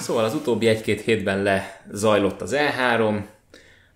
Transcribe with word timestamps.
Szóval 0.00 0.24
az 0.24 0.34
utóbbi 0.34 0.66
egy-két 0.66 1.00
hétben 1.00 1.42
lezajlott 1.42 2.40
az 2.40 2.56
E3, 2.56 3.20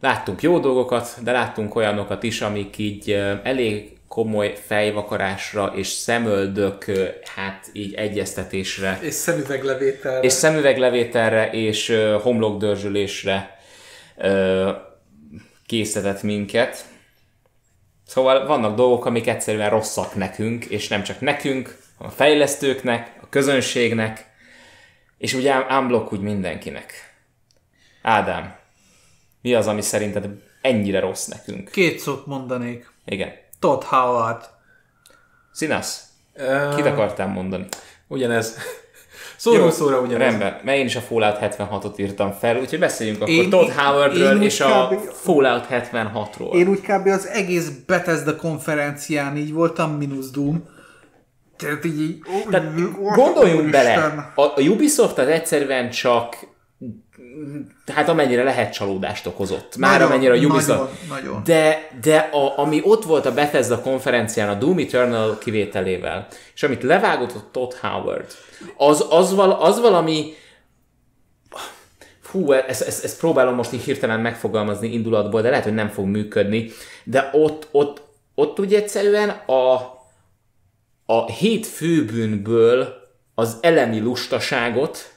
láttunk 0.00 0.42
jó 0.42 0.58
dolgokat, 0.58 1.14
de 1.22 1.32
láttunk 1.32 1.74
olyanokat 1.74 2.22
is, 2.22 2.40
amik 2.40 2.78
így 2.78 3.10
elég 3.42 3.98
komoly 4.08 4.54
fejvakarásra 4.66 5.72
és 5.74 5.86
szemöldök, 5.86 6.84
hát 7.36 7.70
így 7.72 7.94
egyeztetésre. 7.94 8.98
És 9.02 9.14
szemüveglevételre. 9.14 10.20
És 10.20 10.32
szemüveglevételre 10.32 11.50
és 11.50 11.96
homlokdörzsülésre 12.22 13.58
készített 15.66 16.22
minket. 16.22 16.84
Szóval 18.06 18.46
vannak 18.46 18.76
dolgok, 18.76 19.04
amik 19.04 19.26
egyszerűen 19.26 19.70
rosszak 19.70 20.14
nekünk, 20.14 20.64
és 20.64 20.88
nem 20.88 21.02
csak 21.02 21.20
nekünk, 21.20 21.78
a 21.98 22.08
fejlesztőknek, 22.08 23.12
a 23.22 23.28
közönségnek, 23.28 24.29
és 25.20 25.34
ugye 25.34 25.54
unblock 25.70 26.12
úgy 26.12 26.20
mindenkinek. 26.20 26.92
Ádám, 28.02 28.54
mi 29.42 29.54
az, 29.54 29.66
ami 29.66 29.80
szerinted 29.80 30.28
ennyire 30.60 31.00
rossz 31.00 31.26
nekünk? 31.26 31.70
Két 31.70 31.98
szót 31.98 32.26
mondanék. 32.26 32.92
Igen. 33.04 33.32
Todd 33.58 33.82
Howard. 33.84 34.44
Színasz? 35.52 36.04
Uh, 36.36 36.74
Kit 36.74 36.86
akartál 36.86 37.26
mondani? 37.26 37.66
Ugyanez. 38.06 38.56
Szóról 39.36 39.70
szóra 39.70 40.00
ugyanez. 40.00 40.28
Rendben, 40.28 40.60
mert 40.64 40.78
én 40.78 40.84
is 40.84 40.96
a 40.96 41.00
Fallout 41.00 41.38
76-ot 41.40 41.98
írtam 41.98 42.32
fel, 42.32 42.56
úgyhogy 42.60 42.78
beszéljünk 42.78 43.20
akkor 43.20 43.34
én, 43.34 43.50
Todd 43.50 43.70
Howardről 43.70 44.42
és 44.42 44.60
a 44.60 44.88
kb, 44.88 44.98
Fallout 45.12 45.66
76-ról. 45.70 46.54
Én 46.54 46.68
úgy 46.68 46.80
kb. 46.80 47.06
az 47.06 47.26
egész 47.26 47.70
Bethesda 47.86 48.36
konferencián 48.36 49.36
így 49.36 49.52
voltam, 49.52 49.90
minusz 49.90 50.30
Doom. 50.30 50.68
Tehát 51.60 51.84
így... 51.84 52.18
Tehát 52.50 52.72
gondoljunk 53.14 53.70
bele, 53.70 53.94
a, 54.34 54.42
a 54.42 54.60
Ubisoft 54.60 55.18
az 55.18 55.28
egyszerűen 55.28 55.90
csak 55.90 56.36
hát 57.86 58.08
amennyire 58.08 58.42
lehet 58.42 58.72
csalódást 58.72 59.26
okozott. 59.26 59.76
Már 59.76 59.92
nagyon, 59.92 60.06
amennyire 60.06 60.32
a 60.32 60.36
Ubisoft. 60.36 60.68
Nagyon, 60.68 61.24
nagyon. 61.24 61.42
De, 61.44 61.88
de 62.02 62.16
a, 62.16 62.58
ami 62.58 62.80
ott 62.84 63.04
volt 63.04 63.26
a 63.26 63.34
Bethesda 63.34 63.80
konferencián 63.80 64.48
a 64.48 64.54
Doom 64.54 64.78
Eternal 64.78 65.38
kivételével, 65.38 66.26
és 66.54 66.62
amit 66.62 66.82
levágott 66.82 67.32
a 67.32 67.48
Todd 67.52 67.72
Howard, 67.80 68.26
az, 68.76 69.06
az, 69.10 69.34
val, 69.34 69.50
az 69.50 69.80
valami 69.80 70.32
Hú, 72.30 72.52
ezt, 72.52 72.82
ezt, 72.82 73.04
ezt 73.04 73.18
próbálom 73.18 73.54
most 73.54 73.72
így 73.72 73.82
hirtelen 73.82 74.20
megfogalmazni 74.20 74.92
indulatból, 74.92 75.42
de 75.42 75.48
lehet, 75.48 75.64
hogy 75.64 75.74
nem 75.74 75.88
fog 75.88 76.06
működni. 76.06 76.70
De 77.04 77.30
ott, 77.32 77.68
ott, 77.70 78.02
ott 78.34 78.58
ugye 78.58 78.76
egyszerűen 78.76 79.28
a, 79.28 79.98
a 81.10 81.26
hét 81.26 81.66
főbűnből 81.66 82.94
az 83.34 83.56
elemi 83.60 83.98
lustaságot 83.98 85.12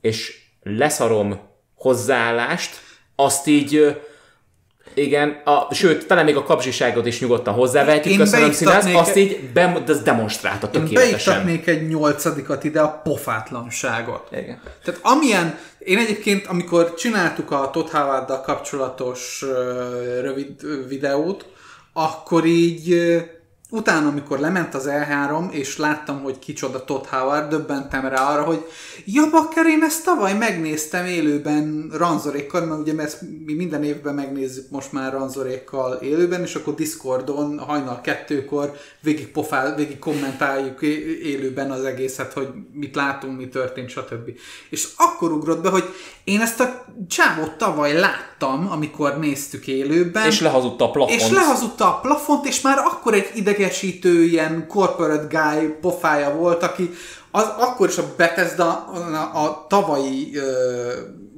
és 0.00 0.42
leszarom 0.62 1.40
hozzáállást, 1.74 2.80
azt 3.16 3.46
így 3.46 4.02
igen, 4.94 5.28
a, 5.44 5.74
sőt, 5.74 6.06
talán 6.06 6.24
még 6.24 6.36
a 6.36 6.42
kapzsiságot 6.42 7.06
is 7.06 7.20
nyugodtan 7.20 7.54
hozzávehetjük, 7.54 8.18
köszönöm 8.18 8.52
színász, 8.52 8.94
azt 8.94 9.16
így 9.16 9.50
be, 9.52 9.82
ez 9.86 10.02
demonstrálta 10.02 10.70
tökéletesen. 10.70 11.48
Én 11.48 11.62
egy 11.64 11.88
nyolcadikat 11.88 12.64
ide, 12.64 12.80
a 12.80 12.88
pofátlanságot. 12.88 14.28
Igen. 14.32 14.60
Tehát 14.84 15.00
amilyen, 15.02 15.58
én 15.78 15.98
egyébként, 15.98 16.46
amikor 16.46 16.94
csináltuk 16.94 17.50
a 17.50 17.70
Todd 17.70 18.42
kapcsolatos 18.42 19.42
uh, 19.42 19.50
rövid 20.20 20.86
videót, 20.88 21.46
akkor 21.92 22.44
így 22.44 22.92
uh, 22.92 23.22
utána, 23.70 24.08
amikor 24.08 24.38
lement 24.38 24.74
az 24.74 24.88
E3, 24.88 25.50
és 25.50 25.76
láttam, 25.76 26.22
hogy 26.22 26.38
kicsoda 26.38 26.84
Todd 26.84 27.06
Howard, 27.10 27.48
döbbentem 27.48 28.06
rá 28.06 28.32
arra, 28.32 28.42
hogy 28.42 28.66
ja, 29.04 29.30
bakker, 29.30 29.66
én 29.66 29.82
ezt 29.82 30.04
tavaly 30.04 30.34
megnéztem 30.34 31.06
élőben 31.06 31.90
ranzorékkal, 31.92 32.64
mert 32.64 32.80
ugye 32.80 32.92
mert 32.92 33.20
mi 33.46 33.54
minden 33.54 33.84
évben 33.84 34.14
megnézzük 34.14 34.70
most 34.70 34.92
már 34.92 35.12
ranzorékkal 35.12 35.94
élőben, 35.94 36.42
és 36.42 36.54
akkor 36.54 36.74
Discordon 36.74 37.58
hajnal 37.58 38.00
kettőkor 38.00 38.76
végig, 39.00 39.30
pofál, 39.30 39.74
végig 39.74 39.98
kommentáljuk 39.98 40.82
élőben 41.22 41.70
az 41.70 41.84
egészet, 41.84 42.32
hogy 42.32 42.48
mit 42.72 42.94
látunk, 42.94 43.38
mi 43.38 43.48
történt, 43.48 43.88
stb. 43.88 44.30
És 44.70 44.88
akkor 44.96 45.32
ugrott 45.32 45.62
be, 45.62 45.68
hogy 45.68 45.84
én 46.24 46.40
ezt 46.40 46.60
a 46.60 46.84
csávot 47.08 47.52
tavaly 47.52 47.92
láttam, 47.92 48.68
amikor 48.70 49.18
néztük 49.18 49.66
élőben. 49.66 50.26
És 50.26 50.40
lehazudta 50.40 50.84
a 50.84 50.90
plafont. 50.90 51.20
És 51.20 51.30
lehazudta 51.30 51.86
a 51.86 52.00
plafont, 52.00 52.46
és 52.46 52.60
már 52.60 52.78
akkor 52.78 53.14
egy 53.14 53.30
idegesítő 53.54 54.24
ilyen 54.24 54.66
corporate 54.68 55.26
guy 55.38 55.66
pofája 55.80 56.34
volt, 56.34 56.62
aki 56.62 56.90
az 57.30 57.46
akkor 57.58 57.88
is 57.88 57.98
a 57.98 58.14
Bethesda 58.16 58.84
a, 58.84 59.44
a 59.44 59.66
tavalyi 59.68 60.36
ö, 60.36 60.92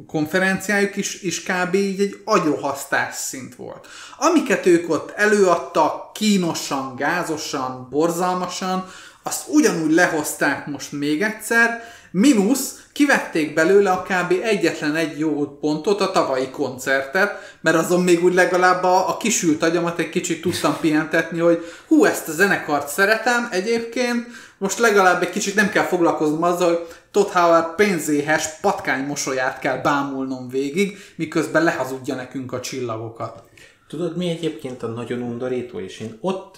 konferenciájuk 0.06 0.96
is, 0.96 1.22
is 1.22 1.42
kb. 1.42 1.74
így 1.74 2.00
egy 2.00 2.20
agyrohasztás 2.24 3.14
szint 3.14 3.54
volt. 3.54 3.86
Amiket 4.18 4.66
ők 4.66 4.90
ott 4.90 5.12
előadtak 5.16 6.12
kínosan, 6.12 6.94
gázosan, 6.96 7.86
borzalmasan, 7.90 8.88
azt 9.22 9.48
ugyanúgy 9.48 9.92
lehozták 9.92 10.66
most 10.66 10.92
még 10.92 11.22
egyszer, 11.22 11.82
minusz 12.18 12.86
kivették 12.92 13.54
belőle 13.54 13.90
a 13.90 14.02
kb. 14.02 14.34
egyetlen 14.42 14.94
egy 14.94 15.18
jó 15.18 15.58
pontot, 15.60 16.00
a 16.00 16.10
tavalyi 16.10 16.50
koncertet, 16.50 17.56
mert 17.60 17.76
azon 17.76 18.02
még 18.02 18.24
úgy 18.24 18.34
legalább 18.34 18.82
a, 18.82 19.08
a 19.08 19.16
kisült 19.16 19.62
agyamat 19.62 19.98
egy 19.98 20.08
kicsit 20.08 20.40
tudtam 20.40 20.76
pihentetni, 20.80 21.38
hogy 21.38 21.64
hú, 21.88 22.04
ezt 22.04 22.28
a 22.28 22.32
zenekart 22.32 22.88
szeretem 22.88 23.48
egyébként, 23.50 24.26
most 24.58 24.78
legalább 24.78 25.22
egy 25.22 25.30
kicsit 25.30 25.54
nem 25.54 25.68
kell 25.68 25.84
foglalkoznom 25.84 26.42
azzal, 26.42 26.68
hogy 26.68 26.86
Todd 27.10 27.32
Howard 27.32 27.74
pénzéhes 27.74 28.48
patkány 28.60 29.04
mosolyát 29.04 29.58
kell 29.58 29.76
bámulnom 29.76 30.48
végig, 30.48 30.98
miközben 31.16 31.64
lehazudja 31.64 32.14
nekünk 32.14 32.52
a 32.52 32.60
csillagokat. 32.60 33.42
Tudod, 33.88 34.16
mi 34.16 34.28
egyébként 34.28 34.82
a 34.82 34.86
nagyon 34.86 35.22
undorító, 35.22 35.78
és 35.78 36.00
én 36.00 36.18
ott, 36.20 36.54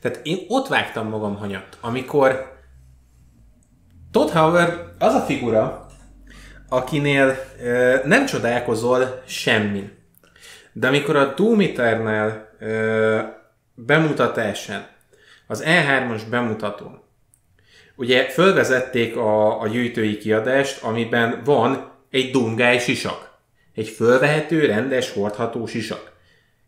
tehát 0.00 0.20
én 0.22 0.38
ott 0.48 0.68
vágtam 0.68 1.08
magam 1.08 1.36
hanyat, 1.36 1.76
amikor 1.80 2.55
Todd 4.16 4.30
Howard 4.30 4.94
az 4.98 5.14
a 5.14 5.20
figura, 5.20 5.86
akinél 6.68 7.38
ö, 7.62 7.96
nem 8.04 8.26
csodálkozol 8.26 9.22
semmin. 9.26 9.92
De 10.72 10.86
amikor 10.86 11.16
a 11.16 11.34
Doom 11.34 11.60
Eternal 11.60 12.48
ö, 12.58 13.18
bemutatásán, 13.74 14.86
az 15.46 15.64
E3-as 15.66 16.22
bemutatón, 16.30 17.02
ugye 17.96 18.24
fölvezették 18.24 19.16
a, 19.16 19.60
a 19.60 19.66
gyűjtői 19.66 20.18
kiadást, 20.18 20.82
amiben 20.82 21.42
van 21.44 21.92
egy 22.10 22.30
Doom 22.30 22.78
sisak. 22.78 23.38
Egy 23.74 23.88
fölvehető, 23.88 24.66
rendes, 24.66 25.12
hordható 25.12 25.66
sisak. 25.66 26.12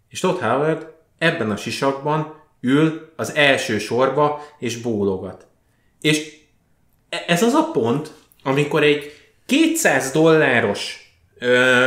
És 0.08 0.20
Todd 0.20 0.40
Howard 0.40 0.86
ebben 1.18 1.50
a 1.50 1.56
sisakban 1.56 2.34
ül 2.60 3.12
az 3.16 3.34
első 3.34 3.78
sorba 3.78 4.42
és 4.58 4.80
bólogat. 4.80 5.46
És 6.00 6.37
ez 7.26 7.42
az 7.42 7.54
a 7.54 7.70
pont, 7.72 8.10
amikor 8.42 8.82
egy 8.82 9.12
200 9.46 10.10
dolláros 10.10 11.12
ö, 11.38 11.86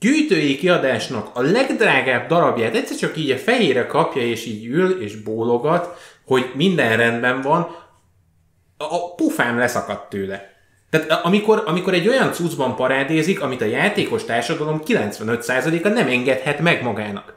gyűjtői 0.00 0.56
kiadásnak 0.56 1.30
a 1.36 1.40
legdrágább 1.40 2.28
darabját 2.28 2.74
egyszer 2.74 2.96
csak 2.96 3.16
így 3.16 3.30
a 3.30 3.36
fejére 3.36 3.86
kapja, 3.86 4.22
és 4.22 4.46
így 4.46 4.66
ül, 4.66 5.02
és 5.02 5.16
bólogat, 5.16 5.98
hogy 6.24 6.50
minden 6.54 6.96
rendben 6.96 7.40
van, 7.40 7.76
a 8.78 9.14
pufám 9.14 9.58
leszakadt 9.58 10.10
tőle. 10.10 10.56
Tehát 10.90 11.10
amikor, 11.10 11.62
amikor 11.66 11.94
egy 11.94 12.08
olyan 12.08 12.32
cuccban 12.32 12.76
parádézik, 12.76 13.40
amit 13.40 13.60
a 13.60 13.64
játékos 13.64 14.24
társadalom 14.24 14.80
95%-a 14.86 15.88
nem 15.88 16.08
engedhet 16.08 16.58
meg 16.60 16.82
magának. 16.82 17.36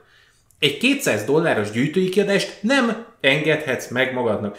Egy 0.60 0.78
200 0.78 1.24
dolláros 1.24 1.72
gyűjtői 1.72 2.10
kiadást 2.10 2.58
nem 2.62 3.06
engedhetsz 3.22 3.90
meg 3.90 4.14
magadnak. 4.14 4.58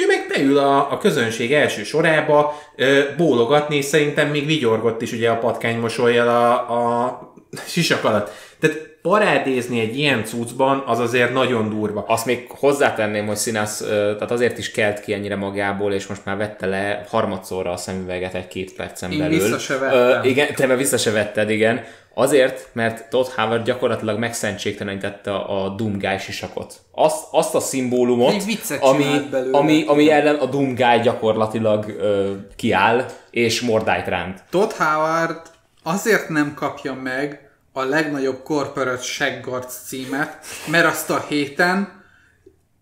Ő 0.00 0.06
meg 0.06 0.26
beül 0.28 0.58
a, 0.58 0.92
a 0.92 0.98
közönség 0.98 1.52
első 1.52 1.84
sorába 1.84 2.62
ö, 2.76 3.00
bólogatni, 3.16 3.76
és 3.76 3.84
szerintem 3.84 4.28
még 4.28 4.46
vigyorgott 4.46 5.02
is 5.02 5.12
ugye 5.12 5.30
a 5.30 5.38
patkány 5.38 5.78
mosolyjal 5.78 6.28
a, 6.28 6.52
a 6.52 7.34
sisak 7.66 8.04
alatt. 8.04 8.30
Tehát 8.60 8.76
parádézni 9.02 9.80
egy 9.80 9.98
ilyen 9.98 10.24
cuccban, 10.24 10.82
az 10.86 10.98
azért 10.98 11.32
nagyon 11.32 11.68
durva. 11.68 12.04
Azt 12.08 12.26
még 12.26 12.46
hozzátenném, 12.48 13.26
hogy 13.26 13.36
Színász, 13.36 13.78
tehát 13.88 14.30
azért 14.30 14.58
is 14.58 14.70
kelt 14.70 15.00
ki 15.00 15.12
ennyire 15.12 15.36
magából, 15.36 15.92
és 15.92 16.06
most 16.06 16.24
már 16.24 16.36
vette 16.36 16.66
le 16.66 17.04
harmadszorra 17.08 17.72
a 17.72 17.76
szemüveget 17.76 18.34
egy-két 18.34 18.74
percen 18.74 19.12
Én 19.12 19.18
belül. 19.18 19.38
vissza 19.38 19.58
se 19.58 19.78
vettem. 19.78 20.20
Uh, 20.20 20.26
igen, 20.26 20.54
te 20.54 20.76
vissza 20.76 20.96
se 20.96 21.10
vetted, 21.10 21.50
igen. 21.50 21.84
Azért, 22.18 22.68
mert 22.72 23.10
Todd 23.10 23.26
Howard 23.36 23.64
gyakorlatilag 23.64 24.18
megszentségtelenítette 24.18 25.34
a 25.34 25.68
Doom 25.68 25.98
Guy 25.98 26.18
sisakot. 26.18 26.80
Azt, 26.92 27.24
azt 27.30 27.54
a 27.54 27.60
szimbólumot, 27.60 28.44
ami, 28.80 29.28
ami, 29.52 29.84
ami 29.86 30.10
ellen 30.10 30.34
a 30.34 30.46
Doom 30.46 30.74
Guy 30.74 31.00
gyakorlatilag 31.02 31.84
uh, 31.86 32.30
kiáll, 32.56 33.04
és 33.30 33.60
mordájt 33.60 34.06
ránt. 34.06 34.42
Todd 34.50 34.70
Howard 34.78 35.40
azért 35.82 36.28
nem 36.28 36.54
kapja 36.54 36.94
meg 36.94 37.50
a 37.72 37.82
legnagyobb 37.82 38.42
corporate 38.42 39.02
seggarc 39.02 39.86
címet, 39.86 40.38
mert 40.70 40.86
azt 40.86 41.10
a 41.10 41.24
héten 41.28 42.04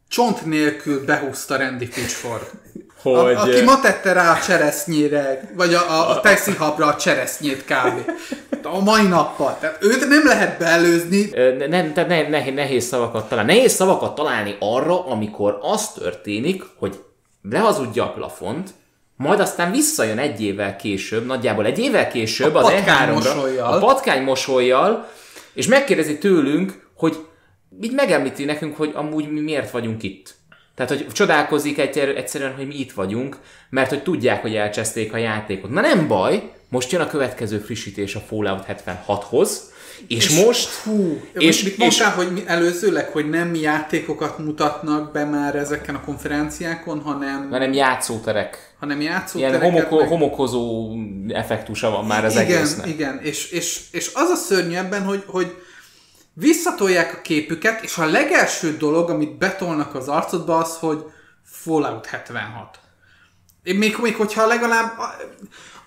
csont 0.08 0.44
nélkül 0.44 1.04
behúzta 1.04 1.56
Randy 1.56 1.88
Pitchford. 1.88 2.50
Hogy... 3.12 3.34
A, 3.34 3.40
aki 3.40 3.62
ma 3.62 3.80
tette 3.80 4.12
rá 4.12 4.32
a 4.32 4.40
cseresznyére, 4.40 5.50
vagy 5.56 5.74
a, 5.74 5.90
a, 5.90 6.10
a 6.10 6.20
tejszínhapra 6.20 6.86
a 6.86 6.96
cseresznyét 6.96 7.64
kb. 7.64 8.10
A 8.62 8.80
mai 8.80 9.06
nappal. 9.06 9.56
Tehát 9.60 9.84
őt 9.84 10.08
nem 10.08 10.26
lehet 10.26 10.58
beelőzni. 10.58 11.30
Nem, 11.68 11.92
tehát 11.92 12.08
ne, 12.08 12.28
ne, 12.28 12.50
nehéz 12.50 12.84
szavakat 12.84 13.28
találni. 13.28 13.52
Nehéz 13.52 13.72
szavakat 13.72 14.14
találni 14.14 14.56
arra, 14.60 15.06
amikor 15.06 15.58
az 15.62 15.92
történik, 15.92 16.62
hogy 16.78 16.98
lehazudja 17.50 18.04
a 18.04 18.12
plafont, 18.12 18.70
majd 19.16 19.40
aztán 19.40 19.70
visszajön 19.70 20.18
egy 20.18 20.42
évvel 20.42 20.76
később, 20.76 21.26
nagyjából 21.26 21.66
egy 21.66 21.78
évvel 21.78 22.08
később 22.08 22.54
A 22.54 22.58
az 22.58 22.70
patkány 22.70 23.08
E3-ra, 23.08 23.14
mosollyal. 23.14 23.72
a 23.72 23.78
patkány 23.78 24.22
mosolyjal, 24.22 25.08
és 25.54 25.66
megkérdezi 25.66 26.18
tőlünk, 26.18 26.86
hogy 26.96 27.16
így 27.80 27.92
megemlíti 27.92 28.44
nekünk, 28.44 28.76
hogy 28.76 28.92
amúgy 28.94 29.30
mi 29.30 29.40
miért 29.40 29.70
vagyunk 29.70 30.02
itt. 30.02 30.34
Tehát, 30.74 30.90
hogy 30.92 31.06
csodálkozik 31.12 31.78
egyszer- 31.78 32.16
egyszerűen, 32.16 32.54
hogy 32.54 32.66
mi 32.66 32.74
itt 32.78 32.92
vagyunk, 32.92 33.36
mert 33.70 33.88
hogy 33.88 34.02
tudják, 34.02 34.42
hogy 34.42 34.54
elcseszték 34.54 35.12
a 35.12 35.16
játékot. 35.16 35.70
Na 35.70 35.80
nem 35.80 36.06
baj, 36.08 36.50
most 36.68 36.92
jön 36.92 37.00
a 37.00 37.06
következő 37.06 37.58
frissítés 37.58 38.14
a 38.14 38.20
Fallout 38.20 38.64
76-hoz, 38.68 39.72
és, 40.06 40.16
és 40.28 40.44
most... 40.44 40.68
Hú, 40.74 41.20
és, 41.32 41.44
és, 41.46 41.62
mit 41.62 41.72
és, 41.72 41.78
mondtál, 41.78 42.10
hogy 42.10 42.32
mi- 42.32 42.42
előzőleg, 42.46 43.08
hogy 43.08 43.28
nem 43.30 43.54
játékokat 43.54 44.38
mutatnak 44.38 45.12
be 45.12 45.24
már 45.24 45.54
ezeken 45.56 45.94
a 45.94 46.00
konferenciákon, 46.04 47.00
hanem, 47.00 47.48
hanem 47.50 47.72
játszóterek. 47.72 48.74
hanem 48.80 49.00
Ilyen 49.00 49.12
játszótereket. 49.12 49.62
homoko, 49.62 49.96
meg- 49.96 50.08
homokozó 50.08 50.92
effektusa 51.28 51.90
van 51.90 52.04
már 52.04 52.24
az 52.24 52.32
igen, 52.32 52.44
egésznek. 52.44 52.88
Igen, 52.88 53.20
és, 53.22 53.50
és, 53.50 53.80
és 53.90 54.10
az 54.14 54.28
a 54.28 54.34
szörnyű 54.36 54.74
ebben, 54.74 55.02
hogy, 55.02 55.22
hogy 55.26 55.54
visszatolják 56.34 57.14
a 57.14 57.20
képüket, 57.20 57.82
és 57.82 57.98
a 57.98 58.06
legelső 58.06 58.76
dolog, 58.76 59.10
amit 59.10 59.38
betolnak 59.38 59.94
az 59.94 60.08
arcodba, 60.08 60.56
az, 60.56 60.76
hogy 60.76 61.04
Fallout 61.44 62.06
76. 62.06 62.78
Én 63.62 63.76
még, 63.76 63.96
még 64.02 64.14
hogyha 64.16 64.46
legalább 64.46 64.98
a, 64.98 65.14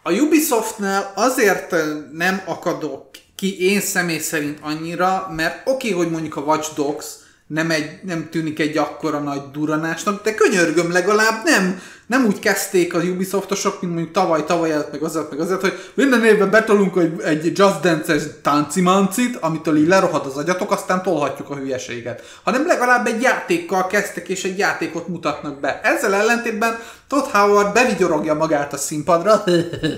a 0.04 0.12
Ubisoftnál 0.12 1.12
azért 1.16 1.76
nem 2.12 2.42
akadok 2.46 3.10
ki 3.36 3.72
én 3.72 3.82
személy 3.82 4.20
szerint 4.20 4.60
annyira, 4.62 5.32
mert 5.36 5.68
oké, 5.68 5.92
hogy 5.92 6.12
mondjuk 6.12 6.36
a 6.36 6.42
Watch 6.42 6.76
Dogs 6.76 7.06
nem, 7.48 7.72
egy, 7.72 8.00
nem 8.04 8.30
tűnik 8.30 8.60
egy 8.60 8.78
akkora 8.78 9.20
nagy 9.20 9.42
duranásnak, 9.52 10.24
de 10.24 10.34
könyörgöm 10.34 10.92
legalább 10.92 11.44
nem, 11.44 11.82
nem 12.08 12.26
úgy 12.26 12.40
kezdték 12.40 12.94
az 12.94 13.04
Ubisoftosok, 13.04 13.82
mint 13.82 13.94
mondjuk 13.94 14.14
tavaly, 14.14 14.44
tavaly 14.46 14.72
előtt, 14.72 14.92
meg 14.92 15.04
azért, 15.04 15.30
meg 15.30 15.40
azért, 15.40 15.62
hogy 15.62 15.74
minden 15.94 16.26
évben 16.26 16.50
betolunk 16.50 16.98
egy, 16.98 17.22
egy 17.22 17.58
Just 17.58 17.80
Dance-es 17.80 18.24
táncimancit, 18.42 19.36
amitől 19.36 19.78
így 19.78 19.88
lerohad 19.88 20.26
az 20.26 20.38
agyatok, 20.38 20.72
aztán 20.72 21.04
tolhatjuk 21.04 21.50
a 21.50 21.56
hülyeséget. 21.56 22.40
Hanem 22.44 22.68
legalább 22.68 23.08
egy 23.08 23.22
játékkal 23.22 23.88
kezdtek, 23.88 24.30
és 24.30 24.44
egy 24.44 24.58
játékot 24.58 25.08
mutatnak 25.08 25.60
be. 25.60 25.80
Ezzel 25.84 26.14
ellentétben 26.14 26.80
Todd 27.08 27.26
Howard 27.32 27.74
bevigyorogja 27.74 28.34
magát 28.34 28.74
a 28.74 28.78
színpadra, 28.78 29.44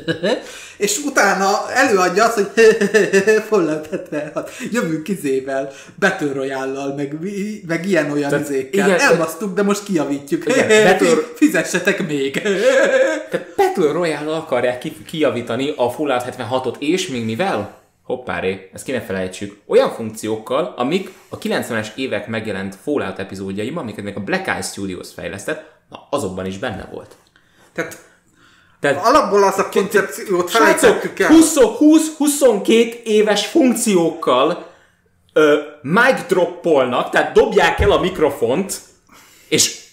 és 0.78 0.98
utána 1.06 1.72
előadja 1.74 2.24
azt, 2.26 2.34
hogy 2.34 2.52
Fallout 3.50 3.88
76, 3.90 4.52
jövünk 4.72 5.08
izével, 5.08 5.72
Battle 6.00 6.34
Royale-lal, 6.34 6.94
meg, 6.96 7.18
meg 7.68 7.88
ilyen-olyan 7.88 8.42
izékkel. 8.42 8.92
Elbasztuk, 8.92 9.54
de 9.54 9.64
most 9.64 9.84
kijavítjuk. 9.84 10.46
Igen, 10.46 10.98
Fizessetek 11.36 11.99
még! 12.08 12.42
Tehát 13.30 13.48
Battle 13.56 13.92
Royale 13.92 14.36
akarják 14.36 14.80
ki, 14.80 15.04
kijavítani 15.06 15.74
a 15.76 15.90
Fallout 15.90 16.24
76-ot, 16.24 16.76
és 16.80 17.08
még 17.08 17.26
mivel? 17.26 17.78
Hoppáré, 18.04 18.70
ezt 18.74 18.84
ki 18.84 18.92
ne 18.92 19.02
felejtsük. 19.02 19.58
Olyan 19.66 19.90
funkciókkal, 19.90 20.74
amik 20.78 21.12
a 21.30 21.38
90-es 21.38 21.88
évek 21.96 22.28
megjelent 22.28 22.76
Fallout 22.84 23.20
epizódjaiban, 23.20 23.84
amiket 23.84 24.04
még 24.04 24.16
a 24.16 24.20
Black 24.20 24.48
Eye 24.48 24.62
Studios 24.62 25.08
fejlesztett, 25.14 25.72
na 25.90 26.08
azokban 26.10 26.46
is 26.46 26.58
benne 26.58 26.90
volt. 26.92 27.16
Tehát 27.74 27.98
Tehát 28.80 29.06
alapból 29.06 29.44
az 29.44 29.58
a 29.58 29.70
koncepciót 29.70 30.50
felejtettük 30.50 31.20
el. 31.20 31.30
20-22 31.32 33.04
éves 33.04 33.46
funkciókkal 33.46 34.68
ö, 35.34 35.58
mic 35.82 36.26
droppolnak, 36.28 37.10
tehát 37.10 37.34
dobják 37.34 37.80
el 37.80 37.92
a 37.92 38.00
mikrofont, 38.00 38.80
és 39.48 39.88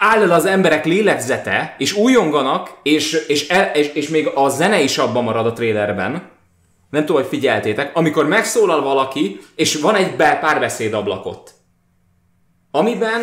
áll 0.00 0.22
el 0.22 0.30
az 0.30 0.46
emberek 0.46 0.84
lélegzete, 0.84 1.74
és 1.78 1.92
újonganak, 1.92 2.78
és, 2.82 3.12
és, 3.12 3.48
el, 3.48 3.70
és, 3.74 3.88
és 3.92 4.08
még 4.08 4.26
a 4.34 4.48
zene 4.48 4.80
is 4.80 4.98
abban 4.98 5.24
marad 5.24 5.46
a 5.46 5.52
trailerben. 5.52 6.30
Nem 6.90 7.04
tudom, 7.04 7.20
hogy 7.20 7.30
figyeltétek. 7.30 7.96
Amikor 7.96 8.26
megszólal 8.26 8.82
valaki, 8.82 9.40
és 9.54 9.74
van 9.74 9.94
egy 9.94 10.16
be 10.16 10.38
párbeszéd 10.40 10.94
ablakot. 10.94 11.50
Amiben, 12.70 13.20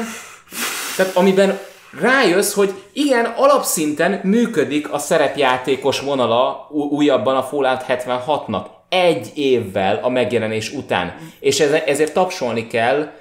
tehát 0.96 1.16
amiben 1.16 1.60
rájössz, 2.02 2.54
hogy 2.54 2.74
igen, 2.94 3.25
alapszinten 3.25 4.19
működik 4.24 4.92
a 4.92 4.98
szerepjátékos 4.98 6.00
vonala 6.00 6.68
újabban 6.72 7.36
a 7.36 7.44
Fallout 7.44 7.86
76-nak. 7.88 8.66
Egy 8.90 9.31
évvel 9.36 10.00
a 10.01 10.10
megjelenés 10.10 10.72
után. 10.72 11.16
És 11.40 11.60
ez, 11.60 11.72
ezért 11.72 12.13
tapsolni 12.13 12.68
kell 12.68 13.12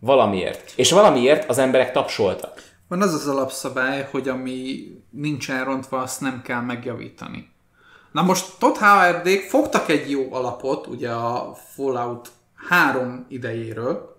valamiért. 0.00 0.72
És 0.76 0.90
valamiért 0.90 1.48
az 1.48 1.58
emberek 1.58 1.92
tapsoltak. 1.92 2.63
Van 2.88 3.02
az 3.02 3.14
az 3.14 3.26
alapszabály, 3.26 4.08
hogy 4.10 4.28
ami 4.28 4.86
nincsen 5.10 5.64
rontva, 5.64 5.98
azt 5.98 6.20
nem 6.20 6.42
kell 6.42 6.60
megjavítani. 6.60 7.52
Na 8.12 8.22
most 8.22 8.46
Todd 8.58 8.76
Howardék 8.78 9.48
fogtak 9.48 9.88
egy 9.88 10.10
jó 10.10 10.32
alapot, 10.32 10.86
ugye 10.86 11.10
a 11.10 11.56
Fallout 11.74 12.28
3 12.68 13.26
idejéről, 13.28 14.14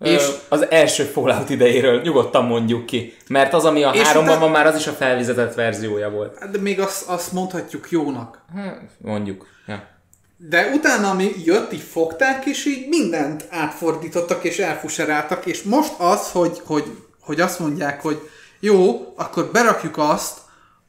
és 0.00 0.30
az 0.48 0.70
első 0.70 1.04
Fallout 1.04 1.50
idejéről 1.50 2.00
nyugodtan 2.00 2.44
mondjuk 2.44 2.86
ki. 2.86 3.14
Mert 3.28 3.54
az, 3.54 3.64
ami 3.64 3.82
a 3.82 3.96
háromban 3.96 4.38
van, 4.38 4.50
már 4.50 4.66
az 4.66 4.76
is 4.76 4.86
a 4.86 4.92
felvizetett 4.92 5.54
verziója 5.54 6.10
volt. 6.10 6.38
hát 6.38 6.50
de 6.50 6.58
még 6.58 6.80
azt, 6.80 7.08
azt 7.08 7.32
mondhatjuk 7.32 7.90
jónak. 7.90 8.42
Hát, 8.54 8.90
mondjuk. 8.98 9.46
Ja. 9.66 9.88
De 10.36 10.70
utána, 10.74 11.10
ami 11.10 11.32
jött, 11.44 11.72
így 11.72 11.80
fogták, 11.80 12.46
és 12.46 12.66
így 12.66 12.88
mindent 12.88 13.46
átfordítottak, 13.50 14.44
és 14.44 14.58
elfuseráltak, 14.58 15.46
és 15.46 15.62
most 15.62 15.92
az, 15.98 16.30
hogy, 16.30 16.60
hogy, 16.64 16.84
hogy 17.30 17.40
azt 17.40 17.58
mondják, 17.58 18.02
hogy 18.02 18.28
jó, 18.60 19.12
akkor 19.16 19.50
berakjuk 19.52 19.98
azt, 19.98 20.38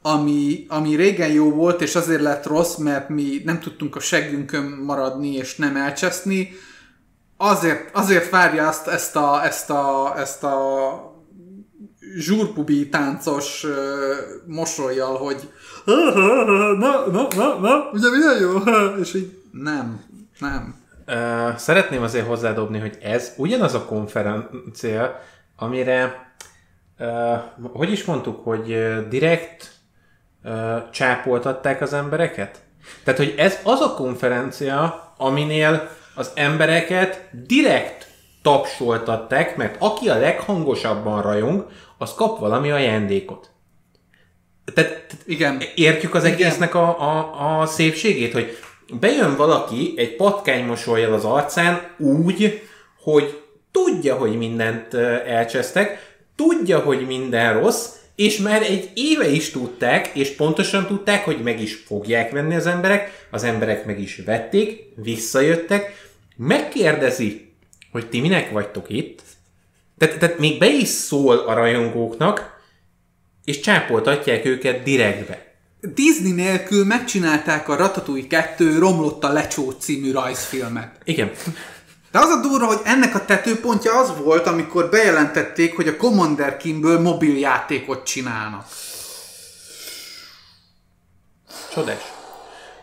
ami, 0.02 0.66
ami 0.68 0.94
régen 0.94 1.32
jó 1.32 1.50
volt, 1.50 1.80
és 1.80 1.94
azért 1.94 2.20
lett 2.20 2.46
rossz, 2.46 2.76
mert 2.76 3.08
mi 3.08 3.42
nem 3.44 3.60
tudtunk 3.60 3.96
a 3.96 4.00
seggünkön 4.00 4.64
maradni, 4.64 5.34
és 5.34 5.56
nem 5.56 5.76
elcseszni, 5.76 6.52
azért, 7.36 7.96
azért 7.96 8.30
várja 8.30 8.68
azt, 8.68 8.86
ezt 8.86 9.16
a, 9.16 9.44
ezt 9.44 9.70
a, 9.70 10.14
ezt 10.16 10.44
a 10.44 10.56
zsúrpubi 12.16 12.88
táncos 12.88 13.64
uh, 13.64 13.72
mosolyjal, 14.46 15.16
hogy 15.16 15.50
na, 15.84 16.74
na, 16.74 17.28
na, 17.36 17.58
na, 17.60 17.90
ugye 17.92 18.10
milyen 18.10 18.40
jó? 18.40 18.58
És 19.02 19.14
így 19.14 19.42
nem, 19.52 20.00
nem. 20.38 20.74
Ö, 21.06 21.48
Szeretném 21.56 22.02
azért 22.02 22.26
hozzádobni, 22.26 22.78
hogy 22.78 22.98
ez 23.02 23.32
ugyanaz 23.36 23.74
a 23.74 23.84
konferencia, 23.84 25.20
amire, 25.56 26.31
hogy 27.72 27.92
is 27.92 28.04
mondtuk, 28.04 28.44
hogy 28.44 28.98
direkt 29.08 29.70
ö, 30.44 30.76
csápoltatták 30.92 31.80
az 31.80 31.92
embereket? 31.92 32.58
Tehát, 33.04 33.20
hogy 33.20 33.34
ez 33.36 33.58
az 33.64 33.80
a 33.80 33.94
konferencia, 33.94 35.12
aminél 35.16 35.88
az 36.14 36.32
embereket 36.34 37.28
direkt 37.46 38.06
tapsoltatták, 38.42 39.56
mert 39.56 39.76
aki 39.78 40.08
a 40.08 40.18
leghangosabban 40.18 41.22
rajong, 41.22 41.66
az 41.98 42.14
kap 42.14 42.38
valami 42.38 42.70
ajándékot. 42.70 43.50
Tehát, 44.74 44.90
tehát 44.90 45.16
Igen. 45.24 45.62
értjük 45.74 46.14
az 46.14 46.24
egésznek 46.24 46.74
a, 46.74 47.00
a, 47.00 47.60
a 47.60 47.66
szépségét, 47.66 48.32
hogy 48.32 48.58
bejön 49.00 49.36
valaki 49.36 49.94
egy 49.96 50.16
patkánymosolyjal 50.16 51.12
az 51.12 51.24
arcán 51.24 51.80
úgy, 51.98 52.62
hogy 53.02 53.42
tudja, 53.70 54.14
hogy 54.16 54.36
mindent 54.36 54.94
elcsesztek, 55.26 56.11
tudja, 56.42 56.78
hogy 56.78 57.06
minden 57.06 57.60
rossz, 57.60 57.86
és 58.14 58.38
már 58.38 58.62
egy 58.62 58.90
éve 58.94 59.28
is 59.28 59.50
tudták, 59.50 60.10
és 60.14 60.30
pontosan 60.30 60.86
tudták, 60.86 61.24
hogy 61.24 61.42
meg 61.42 61.60
is 61.60 61.74
fogják 61.74 62.30
venni 62.30 62.54
az 62.54 62.66
emberek, 62.66 63.26
az 63.30 63.44
emberek 63.44 63.84
meg 63.84 64.00
is 64.00 64.22
vették, 64.24 64.82
visszajöttek, 64.94 66.10
megkérdezi, 66.36 67.52
hogy 67.92 68.08
ti 68.08 68.20
minek 68.20 68.50
vagytok 68.50 68.90
itt, 68.90 69.20
tehát, 69.98 70.18
tehát 70.18 70.38
még 70.38 70.58
be 70.58 70.66
is 70.72 70.88
szól 70.88 71.36
a 71.38 71.54
rajongóknak, 71.54 72.60
és 73.44 73.60
csápoltatják 73.60 74.44
őket 74.44 74.82
direktbe. 74.82 75.50
Disney 75.80 76.32
nélkül 76.32 76.84
megcsinálták 76.84 77.68
a 77.68 77.76
Ratatouille 77.76 78.26
2 78.26 78.78
Romlott 78.78 79.24
a 79.24 79.32
Lecsó 79.32 79.70
című 79.70 80.12
rajzfilmet. 80.12 81.00
Igen. 81.04 81.30
De 82.12 82.18
az 82.18 82.30
a 82.30 82.40
durva, 82.40 82.66
hogy 82.66 82.80
ennek 82.84 83.14
a 83.14 83.24
tetőpontja 83.24 83.98
az 83.98 84.12
volt, 84.18 84.46
amikor 84.46 84.88
bejelentették, 84.88 85.76
hogy 85.76 85.88
a 85.88 85.96
Commander 85.96 86.56
Kimből 86.56 87.00
mobiljátékot 87.00 88.06
csinálnak. 88.06 88.66
Csodás. 91.72 92.02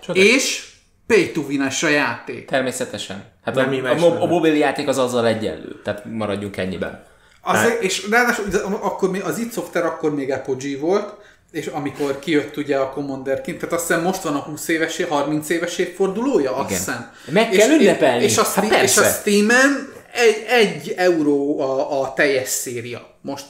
Csodás. 0.01 0.24
És 0.24 0.67
pay 1.07 1.31
to 1.31 1.41
win 1.41 1.62
a 1.81 1.88
játék. 1.88 2.45
Természetesen. 2.45 3.31
Hát 3.43 3.55
Nem 3.55 3.67
a, 3.67 3.69
mi 3.69 3.79
a, 3.79 3.91
a, 3.91 4.21
a 4.21 4.25
mobil 4.25 4.55
játék 4.55 4.88
az 4.88 4.98
azzal 4.98 5.27
egyenlő. 5.27 5.81
Tehát 5.83 6.05
maradjunk 6.05 6.57
ennyiben. 6.57 7.03
Az, 7.41 7.74
és 7.79 8.09
ráadásul 8.09 8.45
akkor 8.81 9.12
még, 9.12 9.21
az 9.21 9.38
id 9.38 9.53
Software 9.53 9.88
akkor 9.88 10.15
még 10.15 10.31
Apogee 10.31 10.79
volt, 10.79 11.13
és 11.51 11.68
amikor 11.68 12.20
kijött 12.20 12.58
ugye 12.58 12.77
a 12.77 12.89
Commander 12.89 13.41
kint, 13.41 13.58
tehát 13.58 13.75
azt 13.75 13.88
hiszem 13.88 14.03
most 14.03 14.22
van 14.22 14.36
a 14.36 14.39
20 14.39 14.68
éves, 14.68 15.03
30 15.03 15.50
éves 15.50 15.77
évfordulója, 15.77 16.56
azt 16.56 16.70
Igen. 16.70 16.79
hiszem. 16.79 17.12
Meg 17.32 17.53
és, 17.53 17.58
kell 17.58 17.70
ünnepelni. 17.70 18.24
És 18.24 18.38
a, 18.38 18.44
Hát 18.44 18.65
Steam, 18.65 18.84
és 18.84 18.98
a. 18.98 19.03
Steam-en 19.03 19.94
egy, 20.13 20.46
egy 20.48 20.94
euró 20.98 21.60
a, 21.60 22.01
a 22.01 22.13
teljes 22.13 22.48
széria. 22.48 23.08
Most, 23.22 23.46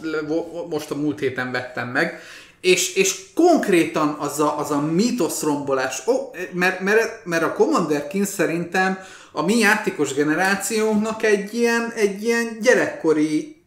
most 0.70 0.92
a 0.92 0.96
múlt 0.96 1.20
héten 1.20 1.52
vettem 1.52 1.88
meg. 1.88 2.20
És, 2.62 2.96
és 2.96 3.16
konkrétan 3.36 4.18
az 4.20 4.40
a, 4.40 4.58
az 4.58 4.72
a 4.72 4.82
mítoszrombolás, 4.82 6.02
oh, 6.06 6.36
mert, 6.52 6.80
mert, 6.80 7.26
mert 7.26 7.44
a 7.44 7.54
Commander 7.54 8.08
King 8.08 8.26
szerintem 8.26 9.00
a 9.32 9.42
mi 9.42 9.58
játékos 9.58 10.14
generációnknak 10.14 11.24
egy 11.24 11.54
ilyen, 11.54 11.94
egy 11.96 12.24
ilyen 12.24 12.58
gyerekkori 12.62 13.59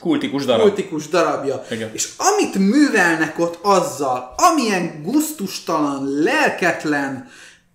Kultikus 0.00 0.44
darab. 0.44 0.60
kultikus 0.60 1.08
darabja. 1.08 1.64
Igen. 1.70 1.90
És 1.92 2.08
amit 2.16 2.54
művelnek 2.54 3.38
ott 3.38 3.58
azzal, 3.62 4.34
amilyen 4.36 5.02
guztustalan, 5.02 6.04
lelketlen, 6.22 7.28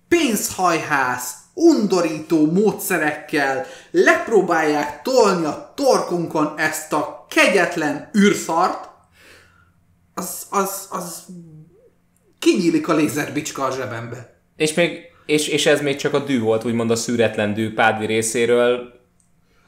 pénzhajház, 0.08 1.34
undorító 1.54 2.52
módszerekkel 2.52 3.66
lepróbálják 3.92 5.02
tolni 5.02 5.46
a 5.46 5.74
torkunkon 5.76 6.54
ezt 6.58 6.94
a 6.94 7.26
kegyetlen 7.30 8.10
űrszart, 8.18 8.90
az, 10.14 10.46
az, 10.50 10.88
az 10.90 11.24
kinyílik 12.40 12.88
a 12.88 12.96
lézerbicska 12.96 13.64
a 13.64 13.72
zsebembe. 13.72 14.40
És, 14.56 14.74
még, 14.74 15.00
és, 15.26 15.48
és 15.48 15.66
ez 15.66 15.82
még 15.82 15.96
csak 15.96 16.14
a 16.14 16.20
dű 16.20 16.40
volt, 16.40 16.64
úgymond 16.64 16.92
a 16.92 16.96
szűretlen 16.96 17.54
dű 17.54 17.74
Pádvi 17.74 18.06
részéről. 18.06 18.94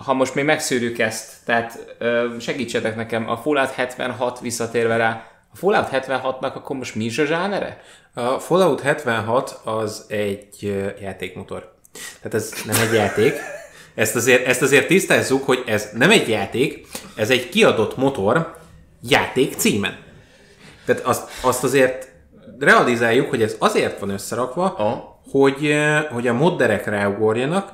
Ha 0.06 0.13
most 0.13 0.36
még 0.36 0.46
megszűrjük 0.46 1.00
ezt, 1.00 1.34
tehát 1.46 1.96
ö, 1.98 2.36
segítsetek 2.39 2.96
nekem, 2.96 3.30
a 3.30 3.38
Fallout 3.38 3.72
76 3.72 4.39
visszatérve 4.39 4.98
rá, 4.98 5.27
a 5.54 5.56
Fallout 5.56 5.89
76-nak 5.92 6.54
akkor 6.54 6.75
most 6.75 6.96
mi 6.96 7.04
is 7.04 7.18
a 7.18 7.25
zsánere? 7.25 7.82
A 8.13 8.39
Fallout 8.39 8.82
76 8.82 9.60
az 9.63 10.06
egy 10.08 10.58
ö, 10.62 10.88
játékmotor. 11.01 11.75
Tehát 12.22 12.34
ez 12.34 12.54
nem 12.66 12.88
egy 12.88 12.94
játék. 12.94 13.34
Ezt 13.96 14.16
azért, 14.16 14.46
ezt 14.46 14.62
azért 14.62 14.88
tisztázzuk, 14.88 15.44
hogy 15.44 15.63
ez 15.66 15.89
nem 15.94 16.12
egy 16.12 16.30
játék, 16.30 16.88
ez 17.16 17.30
egy 17.30 17.50
kiadott 17.50 17.98
motor 17.98 18.58
játék 19.01 19.54
címen. 19.54 19.98
Tehát 20.86 21.01
azt, 21.01 21.30
azt 21.42 21.63
azért 21.63 22.12
realizáljuk, 22.60 23.30
hogy 23.30 23.42
ez 23.42 23.56
azért 23.60 24.00
van 24.00 24.10
összerakva, 24.10 24.66
A. 24.75 25.20
hogy, 25.32 25.75
hogy 26.12 26.27
a 26.27 26.34
modderek 26.34 26.86
ráugorjanak, 26.86 27.74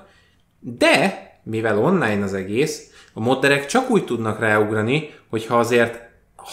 de 0.59 1.21
mivel 1.43 1.79
online 1.79 2.23
az 2.23 2.33
egész, 2.33 2.91
a 3.13 3.19
modderek 3.19 3.65
csak 3.65 3.89
úgy 3.89 4.05
tudnak 4.05 4.39
ráugrani, 4.39 5.09
hogyha 5.29 5.59
azért, 5.59 5.99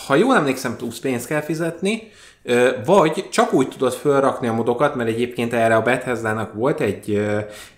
ha 0.07 0.15
jól 0.15 0.37
emlékszem, 0.37 0.77
plusz 0.77 0.99
pénzt 0.99 1.27
kell 1.27 1.41
fizetni, 1.41 2.11
vagy 2.85 3.29
csak 3.31 3.53
úgy 3.53 3.69
tudod 3.69 3.93
felrakni 3.93 4.49
a 4.49 4.53
modokat, 4.53 4.95
mert 4.95 5.09
egyébként 5.09 5.53
erre 5.53 5.77
a 5.77 5.83
Bethesda-nak 5.83 6.55
volt 6.55 6.81
egy, 6.81 7.23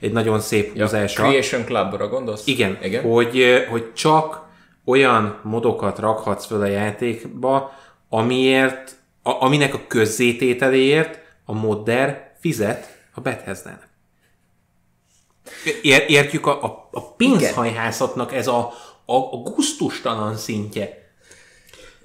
egy 0.01 0.13
nagyon 0.13 0.41
szép 0.41 0.79
húzása. 0.79 1.23
Creation 1.23 1.65
Clubra 1.65 2.09
gondolsz? 2.09 2.47
Igen, 2.47 2.79
Igen. 2.83 3.03
Hogy, 3.03 3.65
hogy 3.71 3.93
csak 3.93 4.43
olyan 4.85 5.39
modokat 5.43 5.99
rakhatsz 5.99 6.47
föl 6.47 6.61
a 6.61 6.67
játékba, 6.67 7.73
amiért, 8.09 8.97
a, 9.23 9.45
aminek 9.45 9.75
a 9.75 9.81
közzétételéért 9.87 11.19
a 11.45 11.53
modder 11.53 12.33
fizet 12.41 12.99
a 13.15 13.21
Bethesda-nak. 13.21 13.89
Ér, 15.83 16.05
értjük, 16.09 16.47
a, 16.47 16.63
a, 16.65 16.89
a 16.91 17.13
pénzhajhászatnak 17.15 18.33
ez 18.33 18.47
a, 18.47 18.73
a, 19.07 19.17
a 19.17 19.37
gusztustalan 19.37 20.37
szintje. 20.37 21.03